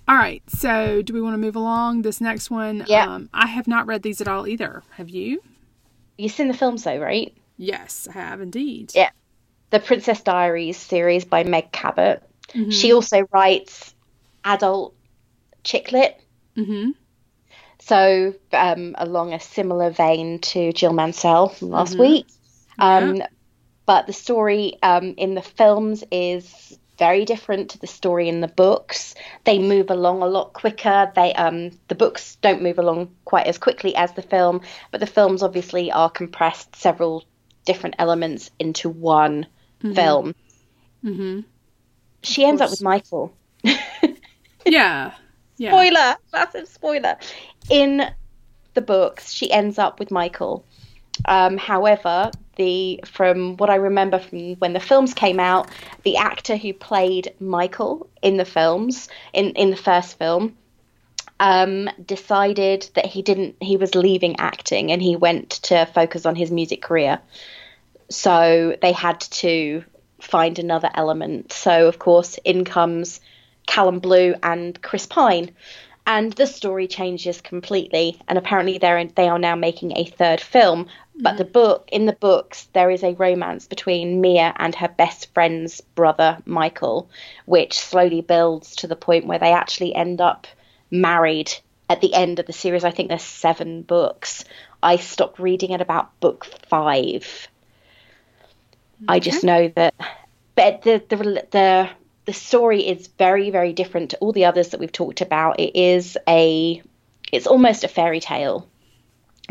[0.08, 0.44] All right.
[0.48, 2.02] So, do we want to move along?
[2.02, 3.08] This next one, Yeah.
[3.08, 4.84] um, I have not read these at all either.
[4.92, 5.42] Have you?
[6.18, 7.36] You've seen the films, though, right?
[7.58, 8.92] Yes, I have indeed.
[8.96, 9.10] Yeah.
[9.70, 12.22] The Princess Diaries series by Meg Cabot.
[12.54, 12.70] Mm-hmm.
[12.70, 13.94] She also writes
[14.44, 14.96] adult
[15.64, 16.20] chick lit.
[16.56, 16.92] Mm-hmm.
[17.80, 22.28] So, um, along a similar vein to Jill Mansell from last week.
[22.80, 23.22] Um,
[23.86, 28.48] But the story um, in the films is very different to the story in the
[28.48, 29.16] books.
[29.44, 31.12] They move along a lot quicker.
[31.16, 35.08] They um, the books don't move along quite as quickly as the film, but the
[35.08, 37.24] films obviously are compressed several
[37.66, 39.48] different elements into one
[39.82, 40.36] film.
[41.04, 41.42] Mm-hmm.
[42.22, 43.34] She ends up with Michael.
[44.66, 45.14] Yeah.
[45.58, 45.72] Yeah.
[45.72, 47.18] spoiler, massive spoiler.
[47.70, 48.04] In
[48.74, 50.66] the books, she ends up with Michael.
[51.26, 55.70] Um, however, the from what I remember from when the films came out,
[56.04, 60.56] the actor who played Michael in the films in in the first film
[61.40, 66.36] um, decided that he didn't he was leaving acting and he went to focus on
[66.36, 67.20] his music career.
[68.10, 69.84] So they had to
[70.22, 71.52] find another element.
[71.52, 73.20] So of course in comes
[73.66, 75.52] callum blue and chris pine
[76.06, 80.42] and the story changes completely and apparently they're in, they are now making a third
[80.42, 80.88] film.
[81.16, 81.38] But mm.
[81.38, 85.82] the book in the books there is a romance between mia and her best friend's
[85.82, 87.10] brother michael
[87.46, 90.48] which slowly builds to the point where they actually end up
[90.90, 91.54] married
[91.90, 92.84] at the end of the series.
[92.84, 94.46] I think there's seven books.
[94.82, 97.48] I stopped reading at about book five.
[99.08, 99.94] I just know that
[100.56, 101.90] but the the the
[102.26, 105.60] the story is very very different to all the others that we've talked about.
[105.60, 106.82] It is a
[107.32, 108.68] it's almost a fairy tale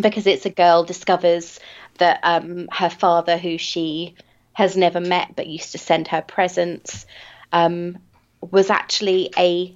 [0.00, 1.60] because it's a girl discovers
[1.98, 4.14] that um, her father who she
[4.54, 7.06] has never met but used to send her presents
[7.52, 7.98] um,
[8.40, 9.74] was actually a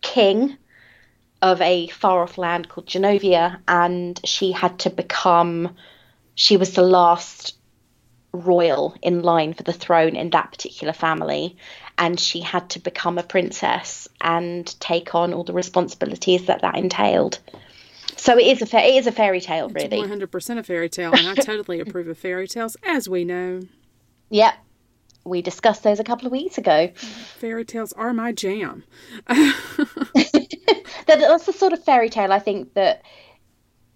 [0.00, 0.56] king
[1.42, 5.74] of a far off land called Genovia and she had to become
[6.34, 7.56] she was the last
[8.32, 11.56] royal in line for the throne in that particular family
[11.98, 16.76] and she had to become a princess and take on all the responsibilities that that
[16.76, 17.38] entailed.
[18.16, 19.98] So it is a fa- it is a fairy tale, really.
[19.98, 23.24] One hundred percent a fairy tale, and I totally approve of fairy tales, as we
[23.24, 23.60] know.
[24.30, 24.54] Yep,
[25.24, 26.88] we discussed those a couple of weeks ago.
[26.94, 28.84] Fairy tales are my jam.
[31.06, 33.02] That, that's the sort of fairy tale I think that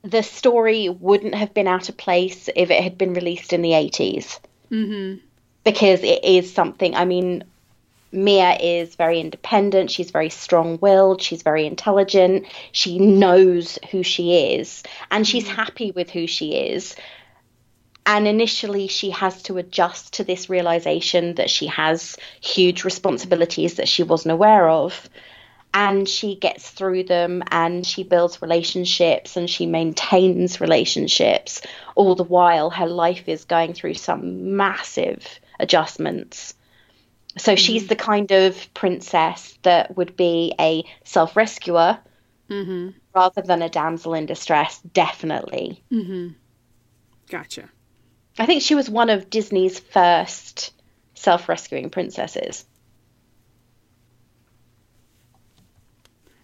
[0.03, 3.71] the story wouldn't have been out of place if it had been released in the
[3.71, 4.41] 80s.
[4.71, 5.19] mm-hmm.
[5.65, 6.95] because it is something.
[6.95, 7.45] I mean,
[8.11, 9.91] Mia is very independent.
[9.91, 11.21] She's very strong willed.
[11.21, 12.47] She's very intelligent.
[12.73, 15.55] She knows who she is and she's mm.
[15.55, 16.97] happy with who she is.
[18.09, 23.87] And initially, she has to adjust to this realization that she has huge responsibilities that
[23.87, 25.11] she wasn't aware of.
[25.75, 31.61] And she gets through them and she builds relationships and she maintains relationships.
[31.97, 36.55] All the while, her life is going through some massive adjustments.
[37.39, 41.99] So she's the kind of princess that would be a self rescuer
[42.51, 42.91] Mm-hmm.
[43.15, 45.85] rather than a damsel in distress, definitely.
[45.93, 46.29] Mm-hmm.
[47.29, 47.69] Gotcha.
[48.39, 50.73] I think she was one of Disney's first
[51.15, 52.65] self rescuing princesses.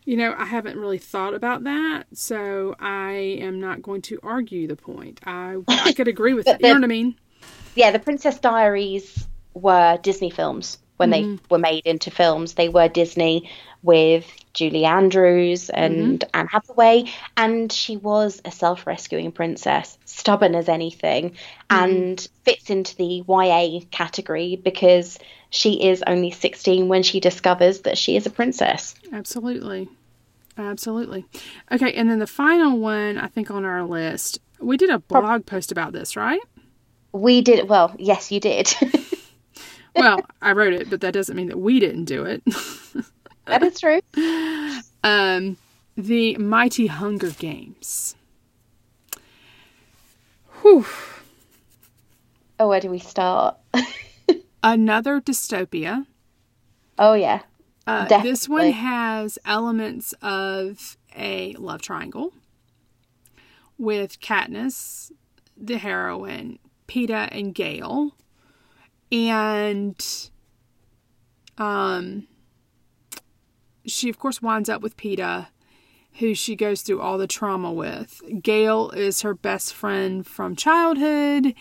[0.04, 4.68] You know, I haven't really thought about that, so I am not going to argue
[4.68, 5.20] the point.
[5.24, 6.61] I I could agree with it.
[6.61, 7.18] You know what I mean?
[7.74, 11.44] Yeah, the Princess Diaries were Disney films when they mm-hmm.
[11.50, 12.54] were made into films.
[12.54, 13.50] They were Disney
[13.83, 16.30] with Julie Andrews and mm-hmm.
[16.33, 17.04] Anne Hathaway,
[17.37, 21.85] and she was a self rescuing princess, stubborn as anything, mm-hmm.
[21.85, 25.18] and fits into the YA category because
[25.50, 28.94] she is only 16 when she discovers that she is a princess.
[29.12, 29.88] Absolutely.
[30.57, 31.24] Absolutely.
[31.70, 35.46] Okay, and then the final one I think on our list, we did a blog
[35.46, 36.40] post about this, right?
[37.12, 38.72] We did, well, yes, you did.
[39.96, 42.42] Well, I wrote it, but that doesn't mean that we didn't do it.
[43.46, 44.00] that is true.
[45.04, 45.57] um,
[45.96, 48.16] the Mighty Hunger Games.
[50.62, 50.87] Whew.
[52.59, 53.57] Oh, where do we start?
[54.62, 56.07] Another dystopia.
[56.98, 57.42] Oh, yeah.
[57.87, 62.33] Uh, this one has elements of a love triangle
[63.76, 65.12] with Katniss,
[65.57, 68.12] the heroine, Peeta, and Gale.
[69.14, 70.05] And
[71.57, 72.27] um,
[73.87, 75.46] she, of course, winds up with Peeta,
[76.14, 78.20] who she goes through all the trauma with.
[78.42, 81.55] Gale is her best friend from childhood.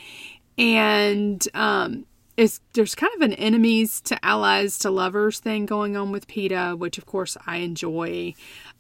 [0.58, 6.12] And um, it's there's kind of an enemies to allies to lovers thing going on
[6.12, 8.34] with Peeta, which of course I enjoy.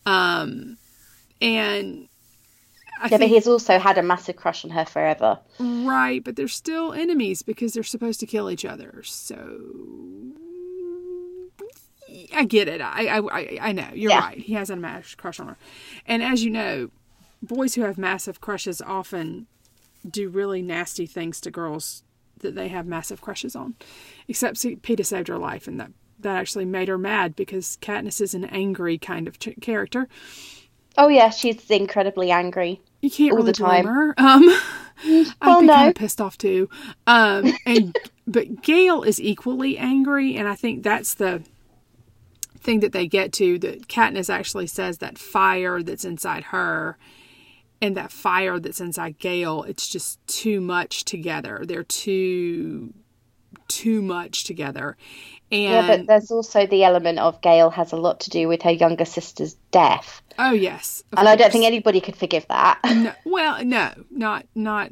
[0.07, 0.77] Um,
[1.39, 2.07] and
[3.03, 5.39] I Yeah, but he's also had a massive crush on her forever.
[5.59, 9.01] right, but they're still enemies because they're supposed to kill each other.
[9.03, 9.59] So
[12.33, 12.81] I get it.
[12.81, 14.19] I I I, know you're Yeah.
[14.19, 14.37] right.
[14.37, 15.57] He has a massive crush on her,
[16.05, 16.89] and as you know,
[17.41, 19.47] boys who have massive crushes often
[20.09, 22.03] do really nasty things to girls
[22.39, 23.75] that they have massive crushes on.
[24.27, 28.33] Except Peeta saved her life, and that that actually made her mad because Katniss is
[28.33, 30.07] an angry kind of ch- character.
[30.97, 32.79] Oh, yeah, she's incredibly angry.
[33.03, 33.83] You can't All really the time.
[33.83, 34.15] blame her.
[34.19, 34.43] Um,
[35.41, 36.69] I'd Well, be kind of pissed off too.
[37.07, 37.95] Um, and
[38.27, 41.43] but Gale is equally angry, and I think that's the
[42.59, 43.59] thing that they get to.
[43.59, 46.97] That Katniss actually says that fire that's inside her
[47.81, 51.63] and that fire that's inside Gale, it's just too much together.
[51.67, 52.93] They're too
[53.69, 54.97] too much together.
[55.51, 58.63] And Yeah, but there's also the element of Gale has a lot to do with
[58.63, 60.22] her younger sister's death.
[60.39, 62.79] Oh yes, and I don't think anybody could forgive that.
[62.95, 64.91] No, well, no, not not.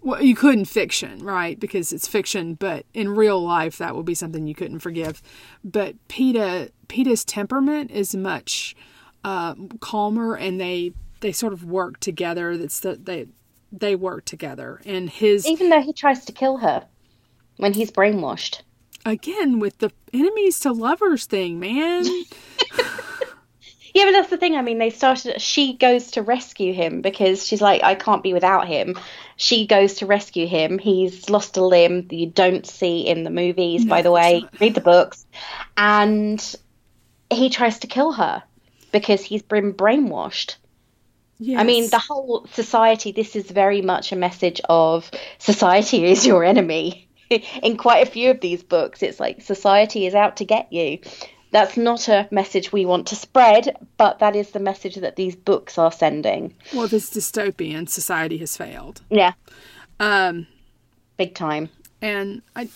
[0.00, 1.58] Well, you couldn't fiction, right?
[1.60, 5.22] Because it's fiction, but in real life, that would be something you couldn't forgive.
[5.62, 8.74] But Peeta, Peeta's temperament is much
[9.24, 12.56] uh, calmer, and they they sort of work together.
[12.56, 13.26] That's the they
[13.70, 16.86] they work together, and his Even though he tries to kill her
[17.58, 18.62] when he's brainwashed.
[19.06, 22.04] again with the enemies to lovers thing, man.
[23.94, 24.56] Yeah, but that's the thing.
[24.56, 25.40] I mean, they started.
[25.40, 28.98] She goes to rescue him because she's like, I can't be without him.
[29.36, 30.78] She goes to rescue him.
[30.78, 34.44] He's lost a limb that you don't see in the movies, by the way.
[34.60, 35.26] Read the books.
[35.76, 36.56] And
[37.30, 38.42] he tries to kill her
[38.92, 40.56] because he's been brainwashed.
[41.56, 46.44] I mean, the whole society, this is very much a message of society is your
[46.44, 47.08] enemy.
[47.62, 50.98] In quite a few of these books, it's like society is out to get you.
[51.52, 55.36] That's not a message we want to spread, but that is the message that these
[55.36, 56.54] books are sending.
[56.74, 59.02] well, this dystopian society has failed.
[59.10, 59.32] Yeah,
[60.00, 60.46] Um,
[61.16, 61.68] big time.
[62.00, 62.68] And I,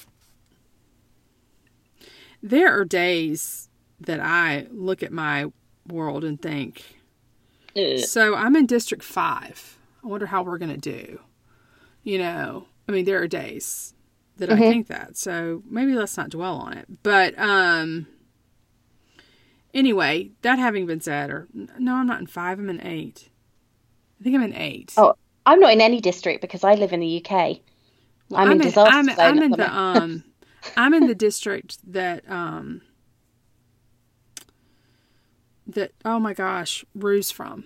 [2.43, 3.68] there are days
[4.01, 5.47] that I look at my
[5.89, 6.85] world and think,
[8.05, 9.79] so I'm in District 5.
[10.05, 11.20] I wonder how we're going to do.
[12.05, 13.95] You know, I mean, there are days
[14.37, 15.16] that I think that.
[15.16, 16.87] So maybe let's not dwell on it.
[17.03, 18.07] But, um,
[19.77, 23.29] anyway, that having been said, or no, I'm not in 5, I'm in 8.
[24.20, 24.95] I think I'm in 8.
[24.97, 25.14] Oh,
[25.45, 27.59] I'm not in any district because I live in the UK.
[28.35, 30.24] I'm, in disaster I'm, zone I'm in the the um
[30.77, 32.83] I'm in the district that um
[35.68, 37.64] that oh my gosh Rue's from.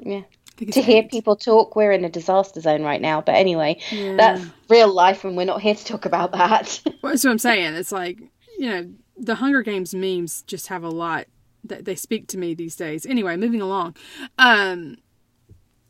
[0.00, 0.22] Yeah.
[0.56, 1.10] To hear eight.
[1.10, 3.20] people talk, we're in a disaster zone right now.
[3.20, 4.16] But anyway, Yeah.
[4.16, 6.80] that's real life, and we're not here to talk about that.
[7.02, 7.74] Well, that's what I'm saying.
[7.74, 8.18] It's like
[8.58, 8.90] you know
[9.22, 11.26] the Hunger Games memes just have a lot
[11.64, 13.06] that they speak to me these days.
[13.06, 13.96] Anyway, moving along.
[14.36, 14.98] Um,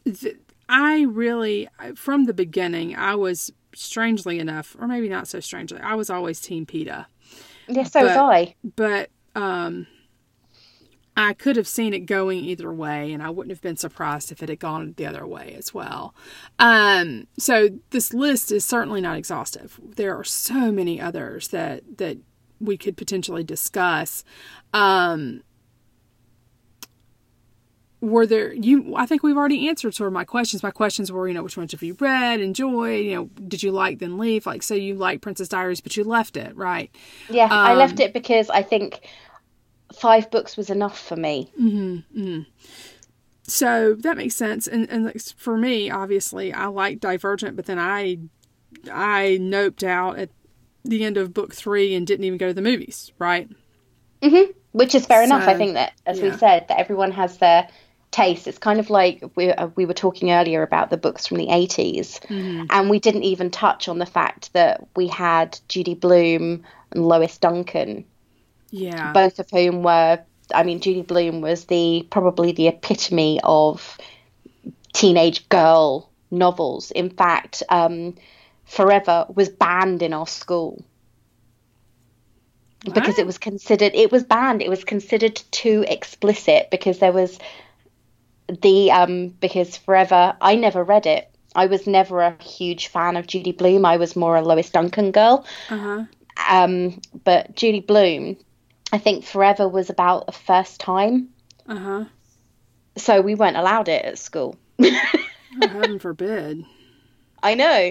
[0.04, 0.36] th-
[0.68, 5.94] I really from the beginning I was strangely enough, or maybe not so strangely, I
[5.94, 7.06] was always Team Peeta.
[7.68, 8.54] Yes, so was I.
[8.76, 9.86] but um
[11.14, 14.42] I could have seen it going either way and I wouldn't have been surprised if
[14.42, 16.14] it had gone the other way as well.
[16.58, 19.78] Um so this list is certainly not exhaustive.
[19.82, 22.18] There are so many others that that
[22.62, 24.24] we could potentially discuss.
[24.72, 25.42] Um
[28.00, 30.62] were there you I think we've already answered sort of my questions.
[30.62, 33.70] My questions were, you know, which ones have you read, enjoyed, you know, did you
[33.72, 34.46] like then leave?
[34.46, 36.90] Like say you like Princess Diaries but you left it, right?
[37.28, 39.00] Yeah, I left Um, it because I think
[39.94, 41.52] five books was enough for me.
[43.44, 44.66] So that makes sense.
[44.66, 48.18] And and for me, obviously, I like Divergent, but then I
[48.90, 50.30] I noped out at
[50.84, 53.12] the end of book three and didn't even go to the movies.
[53.18, 53.48] Right?
[54.72, 55.46] Which is fair enough.
[55.48, 57.68] I think that, as we said, that everyone has their
[58.10, 58.46] taste.
[58.46, 61.48] It's kind of like we uh, we were talking earlier about the books from the
[61.48, 62.66] 80s, Mm-hmm.
[62.70, 66.62] and we didn't even touch on the fact that we had Judy Blume
[66.92, 68.04] and Lois Duncan,
[68.70, 69.12] Yeah.
[69.12, 70.20] both of whom were.
[70.54, 73.98] I mean, Judy Blume was the probably the epitome of
[74.92, 76.90] teenage girl novels.
[76.90, 78.14] In fact, um,
[78.64, 80.82] Forever was banned in our school
[82.94, 87.38] because it was considered it was banned it was considered too explicit because there was
[88.60, 93.26] the um because forever i never read it i was never a huge fan of
[93.26, 96.04] judy blume i was more a lois duncan girl Uh huh.
[96.50, 98.36] um but judy blume
[98.92, 101.28] i think forever was about the first time
[101.68, 102.04] Uh huh.
[102.96, 104.56] so we weren't allowed it at school
[105.60, 106.64] Oh, heaven forbid.
[107.42, 107.90] I know.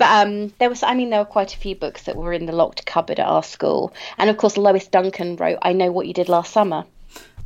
[0.00, 2.46] But um, there was, I mean, there were quite a few books that were in
[2.46, 6.06] the locked cupboard at our school, and of course, Lois Duncan wrote "I Know What
[6.06, 6.86] You Did Last Summer,"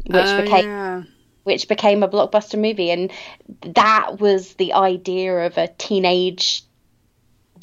[0.06, 1.02] which oh, became yeah.
[1.42, 3.10] which became a blockbuster movie, and
[3.74, 6.62] that was the idea of a teenage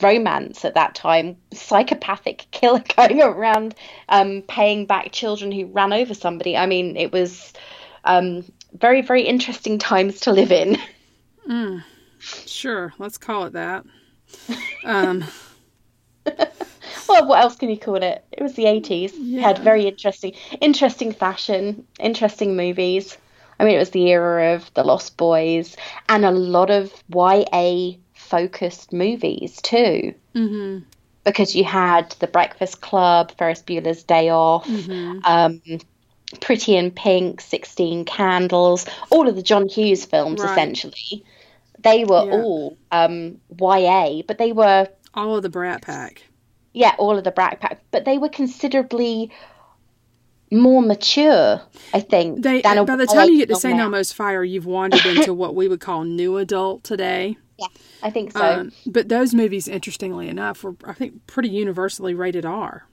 [0.01, 1.37] romance at that time.
[1.53, 3.75] Psychopathic killer going around
[4.09, 6.57] um, paying back children who ran over somebody.
[6.57, 7.53] I mean, it was
[8.03, 10.77] um, very, very interesting times to live in.
[12.19, 12.93] Sure.
[12.99, 13.85] Let's call it that.
[14.85, 15.23] Um.
[17.09, 18.23] Well, what else can you call it?
[18.31, 19.13] It was the eighties.
[19.41, 23.17] Had very interesting, interesting fashion, interesting movies.
[23.59, 25.75] I mean, it was the era of the Lost Boys
[26.07, 30.13] and a lot of YA focused movies too.
[30.35, 30.83] mhm.
[31.25, 34.67] Because you had The Breakfast Club, Ferris Bueller's Day Off,
[35.25, 35.61] um,
[36.39, 40.51] Pretty in Pink, Sixteen Candles, all of the John Hughes films Right.
[40.51, 41.25] essentially.
[41.83, 42.33] They were Yeah.
[42.33, 46.23] all um, YA, but they were All of the Brat Pack.
[46.73, 49.31] yeah, all of the Brat Pack, but they were considerably
[50.51, 51.61] more mature.
[51.93, 52.43] I think.
[52.43, 53.79] They by the time you get to St.
[53.79, 57.37] Elmo's Fire, you've wandered into what we would call new adult today.
[57.57, 57.67] Yeah,
[58.03, 58.41] I think so.
[58.43, 62.85] Um, but those movies, interestingly enough, were I think pretty universally rated R.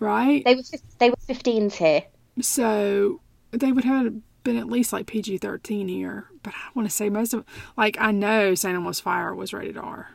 [0.00, 0.44] Right.
[0.44, 2.02] they were fif- they were 15s here.
[2.40, 3.20] So
[3.52, 6.28] they would have been at least like PG thirteen here.
[6.44, 7.44] But I want to say most of
[7.76, 8.74] like I know St.
[8.74, 10.08] Elmo's Fire was rated R.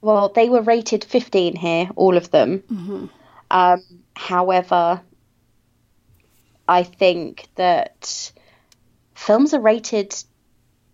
[0.00, 2.60] Well, they were rated 15 here, all of them.
[2.60, 3.06] Mm-hmm.
[3.50, 3.82] Um,
[4.14, 5.00] however,
[6.68, 8.32] I think that
[9.14, 10.14] films are rated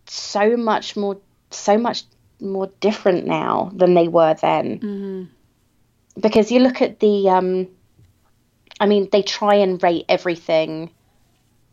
[0.06, 1.18] so much more,
[1.50, 2.04] so much
[2.40, 4.78] more different now than they were then.
[4.78, 6.20] Mm-hmm.
[6.20, 7.68] Because you look at the, um,
[8.80, 10.90] I mean, they try and rate everything.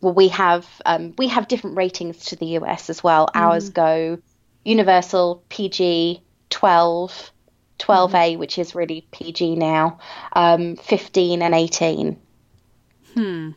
[0.00, 3.28] Well, we have um, we have different ratings to the US as well.
[3.34, 4.18] Ours go
[4.64, 7.30] Universal, PG, 12,
[7.78, 9.98] 12A, which is really PG now,
[10.34, 12.18] um, 15 and 18.
[13.14, 13.50] Hmm.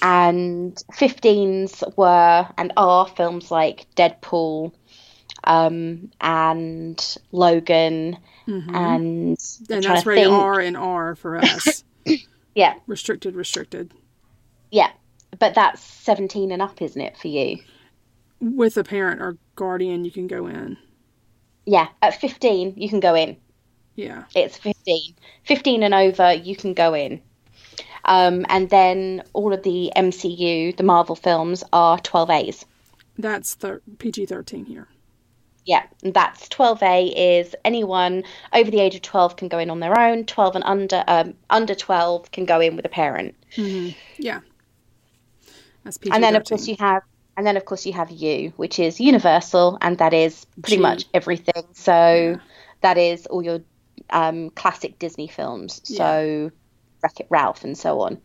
[0.00, 4.72] And 15s were and are films like Deadpool
[5.44, 8.16] um, and Logan.
[8.74, 9.36] And, I'm
[9.70, 10.26] And that's rated.
[10.32, 11.84] R and R for us.
[12.54, 13.94] Yeah, restricted, restricted.
[14.70, 14.90] yeah.
[15.38, 17.58] But that's 17 and up, isn't it, for you?
[18.40, 20.76] With a parent or guardian, you can go in.
[21.64, 23.36] Yeah, at 15, you can go in.
[23.94, 24.24] Yeah.
[24.34, 25.14] It's 15.
[25.44, 27.22] 15 and over, you can go in.
[28.04, 32.64] Um, and then all of the MCU, the Marvel films, are 12As.
[33.18, 34.88] That's thir- PG 13 here.
[35.64, 39.96] Yeah, that's 12A is anyone over the age of 12 can go in on their
[39.96, 40.24] own.
[40.24, 43.36] 12 and under um, under 12 can go in with a parent.
[44.18, 44.40] Yeah.
[45.84, 47.02] That's PG And then of course you have
[47.36, 50.82] and then of course you have U, which is universal and that is pretty G.
[50.82, 51.64] much everything.
[51.72, 52.38] So
[52.82, 53.60] that is all your
[54.10, 55.80] um, classic Disney films.
[55.84, 56.50] So
[57.02, 58.20] Wreck-It Ralph and so on.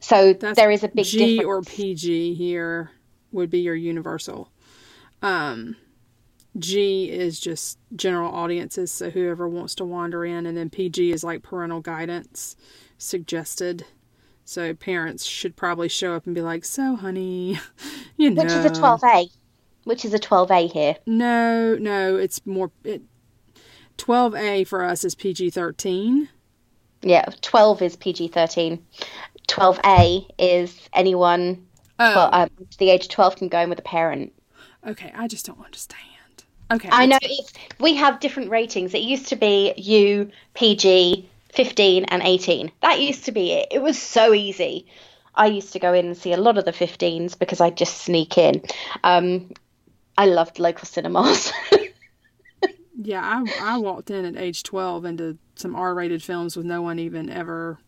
[0.00, 1.46] So That's there is a big G difference.
[1.46, 2.90] or PG here
[3.32, 4.50] would be your universal.
[5.22, 5.76] Um,
[6.58, 11.22] G is just general audiences, so whoever wants to wander in, and then PG is
[11.22, 12.56] like parental guidance
[12.98, 13.84] suggested.
[14.50, 17.60] So parents should probably show up and be like, "So, honey,
[18.16, 19.30] you know." which is a 12A.
[19.84, 20.96] Which is a 12A here.
[21.06, 22.72] No, no, it's more.
[22.82, 23.02] It,
[23.98, 26.28] 12A for us is PG 13.
[27.02, 28.84] Yeah, 12 is PG 13.
[29.46, 31.64] 12A is anyone
[32.00, 34.32] Oh, well, um, the age of 12 can go in with a parent.
[34.84, 35.12] okay.
[35.14, 36.00] I just don't understand.
[36.72, 36.88] Okay.
[36.90, 38.94] I know it's, we have different ratings.
[38.94, 42.70] It used to be U, PG, 15, and 18.
[42.82, 43.68] That used to be it.
[43.70, 44.86] It was so easy.
[45.34, 47.98] I used to go in and see a lot of the 15s because I'd just
[47.98, 48.62] sneak in.
[49.04, 49.50] Um,
[50.18, 51.52] I loved local cinemas.
[53.02, 56.82] Yeah, I, I walked in at age 12 into some R rated films with no
[56.82, 57.78] one even ever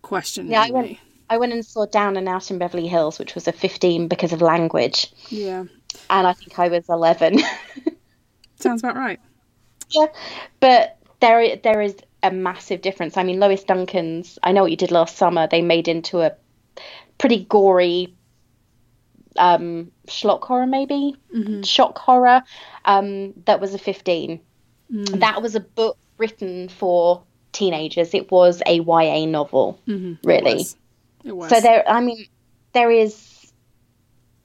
[0.00, 0.72] questioning Yeah, I me.
[0.72, 0.98] went-
[1.28, 4.32] I went and saw Down and Out in Beverly Hills, which was a 15 because
[4.32, 5.12] of language.
[5.28, 5.64] Yeah,
[6.08, 7.38] And I think I was 11.
[8.58, 9.20] sounds about right.
[9.90, 10.06] Yeah,
[10.58, 13.16] but there there is a massive difference.
[13.16, 16.32] I mean, Lois Duncan's I Know What You Did Last Summer, they made into a
[17.18, 18.14] pretty gory
[19.36, 21.14] um schlock horror maybe?
[21.64, 22.42] Shock horror
[22.84, 24.40] um that was a 15
[24.90, 28.12] that was a book written for teenagers.
[28.12, 30.54] It was a ya novel It really.
[30.54, 30.76] was.
[31.24, 31.48] It was.
[31.50, 32.26] so there i mean
[32.72, 33.52] there is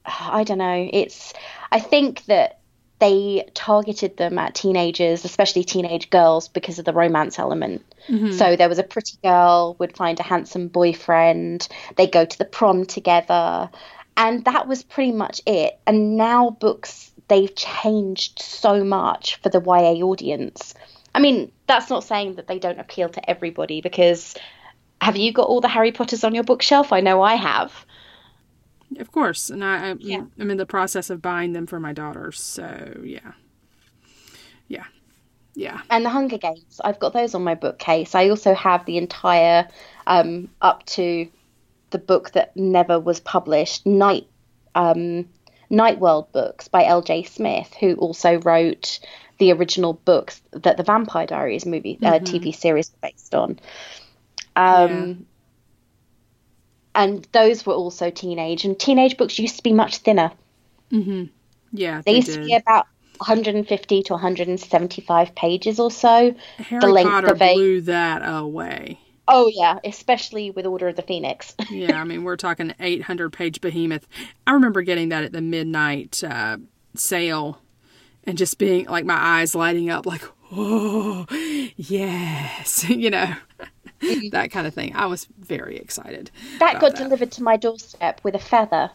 [0.04, 1.32] i don't know it's
[1.72, 2.60] i think that
[2.98, 8.32] they targeted them at teenagers especially teenage girls because of the romance element mm-hmm.
[8.32, 12.44] so there was a pretty girl would find a handsome boyfriend they go to the
[12.44, 13.70] prom together
[14.16, 19.60] and that was pretty much it and now books they've changed so much for the
[19.60, 20.74] ya audience
[21.14, 24.34] i mean that's not saying that they don't appeal to everybody because
[25.00, 26.92] have you got all the Harry Potters on your bookshelf?
[26.92, 27.86] I know I have.
[28.98, 30.24] Of course, and I, I Yeah.
[30.38, 32.40] I'm in the process of buying them for my daughters.
[32.40, 33.32] So yeah,
[34.68, 34.84] yeah,
[35.54, 35.80] yeah.
[35.90, 38.14] And the Hunger Games, I've got those on my bookcase.
[38.14, 39.68] I also have the entire
[40.06, 41.28] um, up to
[41.90, 44.26] the book that never was published, Night
[44.74, 45.28] um,
[45.70, 47.24] Night World books by L.J.
[47.24, 49.00] Smith, who also wrote
[49.38, 53.58] the original books that the Vampire Diaries movie uh, TV series were based on.
[54.54, 55.26] Um,
[56.96, 60.32] And those were also teenage, and teenage books used to be much thinner.
[60.90, 62.86] Yeah, They they used to be about
[63.18, 66.34] 150 to 175 pages or so.
[66.58, 68.98] Harry the length Potter of a- blew that away.
[69.28, 71.54] Oh yeah, especially with Order of the Phoenix.
[71.70, 74.06] Yeah, I mean we're talking 800 page behemoth.
[74.46, 76.58] I remember getting that at the midnight uh,
[76.94, 77.60] sale,
[78.24, 80.22] and just being like my eyes lighting up, like
[80.52, 81.26] oh
[81.76, 83.34] yes, you know.
[84.30, 84.94] that kind of thing.
[84.94, 86.30] I was very excited.
[86.58, 88.90] That got delivered to my doorstep with a feather.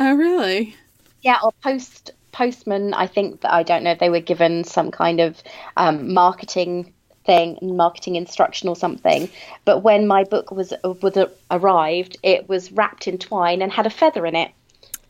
[0.00, 0.76] Oh, really?
[1.22, 2.94] Yeah, or post postman.
[2.94, 5.42] I think that I don't know if they were given some kind of
[5.76, 6.92] um, marketing
[7.24, 9.28] thing, marketing instruction or something.
[9.64, 11.16] But when my book was was
[11.50, 14.50] arrived, it was wrapped in twine and had a feather in it.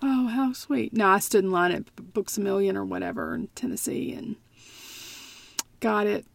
[0.03, 0.93] Oh, how sweet!
[0.93, 4.37] No, I stood in line at Books a Million or whatever in Tennessee and
[5.81, 6.27] got it.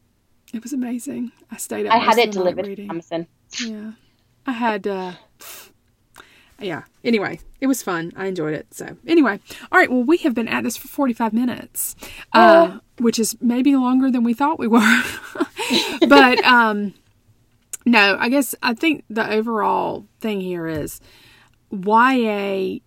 [0.53, 1.31] It was amazing.
[1.51, 1.93] I stayed up.
[1.93, 2.87] I had it of the night delivered reading.
[2.87, 3.27] to Amazon.
[3.63, 3.91] Yeah.
[4.45, 5.13] I had uh
[6.59, 6.83] yeah.
[7.03, 8.11] Anyway, it was fun.
[8.15, 8.73] I enjoyed it.
[8.73, 9.39] So anyway.
[9.71, 11.95] All right, well we have been at this for forty five minutes.
[12.33, 15.03] Uh which is maybe longer than we thought we were.
[16.07, 16.93] but um
[17.85, 20.99] no, I guess I think the overall thing here is
[21.71, 22.79] YA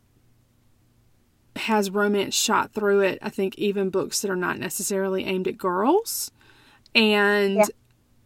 [1.56, 3.18] has romance shot through it.
[3.22, 6.30] I think even books that are not necessarily aimed at girls.
[6.95, 7.64] And Yeah.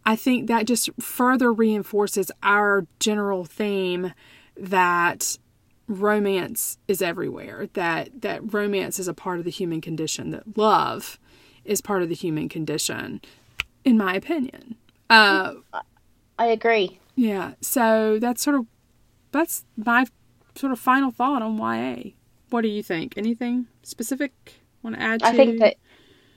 [0.05, 4.13] I think that just further reinforces our general theme
[4.55, 5.37] that
[5.87, 11.19] romance is everywhere, that that romance is a part of the human condition, that love
[11.65, 13.21] is part of the human condition,
[13.83, 14.75] in my opinion.
[15.09, 15.55] Uh,
[16.39, 16.99] I agree.
[17.15, 18.65] yeah, so that's sort of
[19.31, 20.05] that's my
[20.55, 22.11] sort of final thought on YA.
[22.49, 23.13] What do you think?
[23.17, 24.31] Anything specific
[24.83, 25.19] want to add?
[25.19, 25.27] To?
[25.27, 25.75] I think that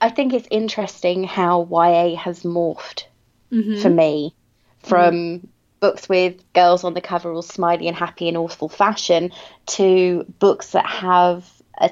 [0.01, 3.05] I think it's interesting how YA has morphed
[3.51, 3.81] Mhm.
[3.81, 4.33] for me
[4.79, 5.47] from
[5.79, 9.31] books with girls on the cover all smiley and happy in awful fashion
[9.67, 11.47] to books that have
[11.79, 11.91] a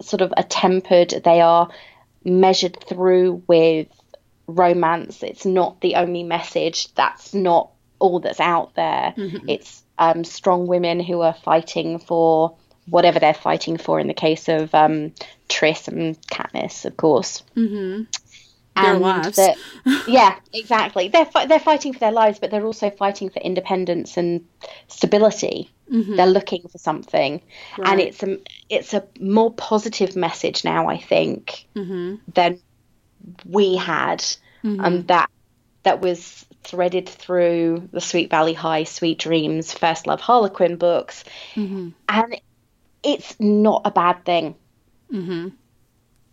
[0.00, 1.68] sort of a tempered they are
[2.24, 3.88] measured through with
[4.46, 5.22] romance.
[5.22, 6.92] It's not the only message.
[6.94, 9.14] That's not all that's out there.
[9.48, 12.56] It's um, strong women who are fighting for
[12.88, 15.12] whatever they're fighting for in the case of um,
[15.48, 17.42] Tris and Katniss of course.
[17.56, 18.06] Mhm.
[18.76, 19.36] Their and lives.
[19.36, 19.56] that-
[20.08, 21.08] yeah, exactly.
[21.08, 24.46] They're fi- they're fighting for their lives, but they're also fighting for independence and
[24.88, 25.70] stability.
[25.92, 26.16] Mm-hmm.
[26.16, 27.42] They're looking for something,
[27.82, 32.16] and it's a it's a more positive message now, I think, mm-hmm.
[32.32, 32.60] than
[33.44, 34.24] we had,
[34.62, 35.30] and that
[35.82, 41.24] that was threaded through the Sweet Valley High, Sweet Dreams, First Love Harlequin books,
[42.08, 42.40] and
[43.02, 44.54] it's not a bad thing.
[45.12, 45.52] Mhm.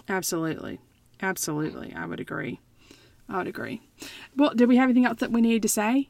[0.09, 0.79] Absolutely.
[1.21, 1.93] Absolutely.
[1.95, 2.59] I would agree.
[3.29, 3.81] I would agree.
[4.35, 6.09] Well, did we have anything else that we needed to say?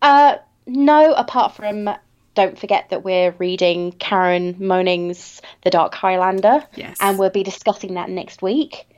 [0.00, 0.36] Uh,
[0.66, 1.90] no, apart from
[2.34, 6.64] don't forget that we're reading Karen Moning's The Dark Highlander.
[6.74, 6.96] Yes.
[7.00, 8.88] And we'll be discussing that next week.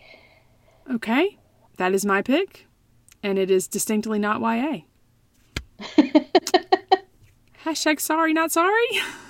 [0.90, 1.36] Okay.
[1.76, 2.66] That is my pick.
[3.22, 4.82] And it is distinctly not YA.
[7.64, 8.86] Hashtag sorry, not sorry.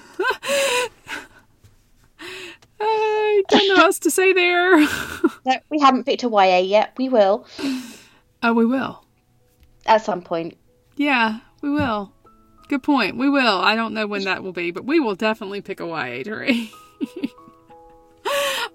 [2.78, 4.78] I don't know what else to say there.
[5.44, 6.92] No, we haven't picked a YA yet.
[6.96, 7.46] We will
[8.42, 9.04] oh, we will.
[9.86, 10.56] at some point.
[10.96, 12.12] Yeah, we will.
[12.68, 13.16] Good point.
[13.16, 13.58] We will.
[13.58, 16.34] I don't know when that will be, but we will definitely pick a YA to
[16.34, 16.70] read.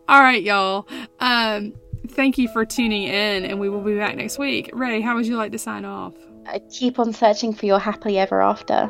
[0.08, 0.88] All right, y'all.
[1.20, 1.74] Um,
[2.10, 4.70] thank you for tuning in, and we will be back next week.
[4.74, 6.14] Ray, how would you like to sign off?
[6.48, 8.90] Uh, keep on searching for your happily ever after.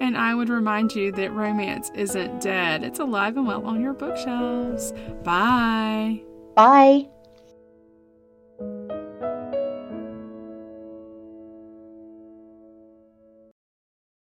[0.00, 3.92] And I would remind you that romance isn't dead, it's alive and well on your
[3.92, 4.92] bookshelves.
[5.22, 6.22] Bye.
[6.56, 7.08] Bye.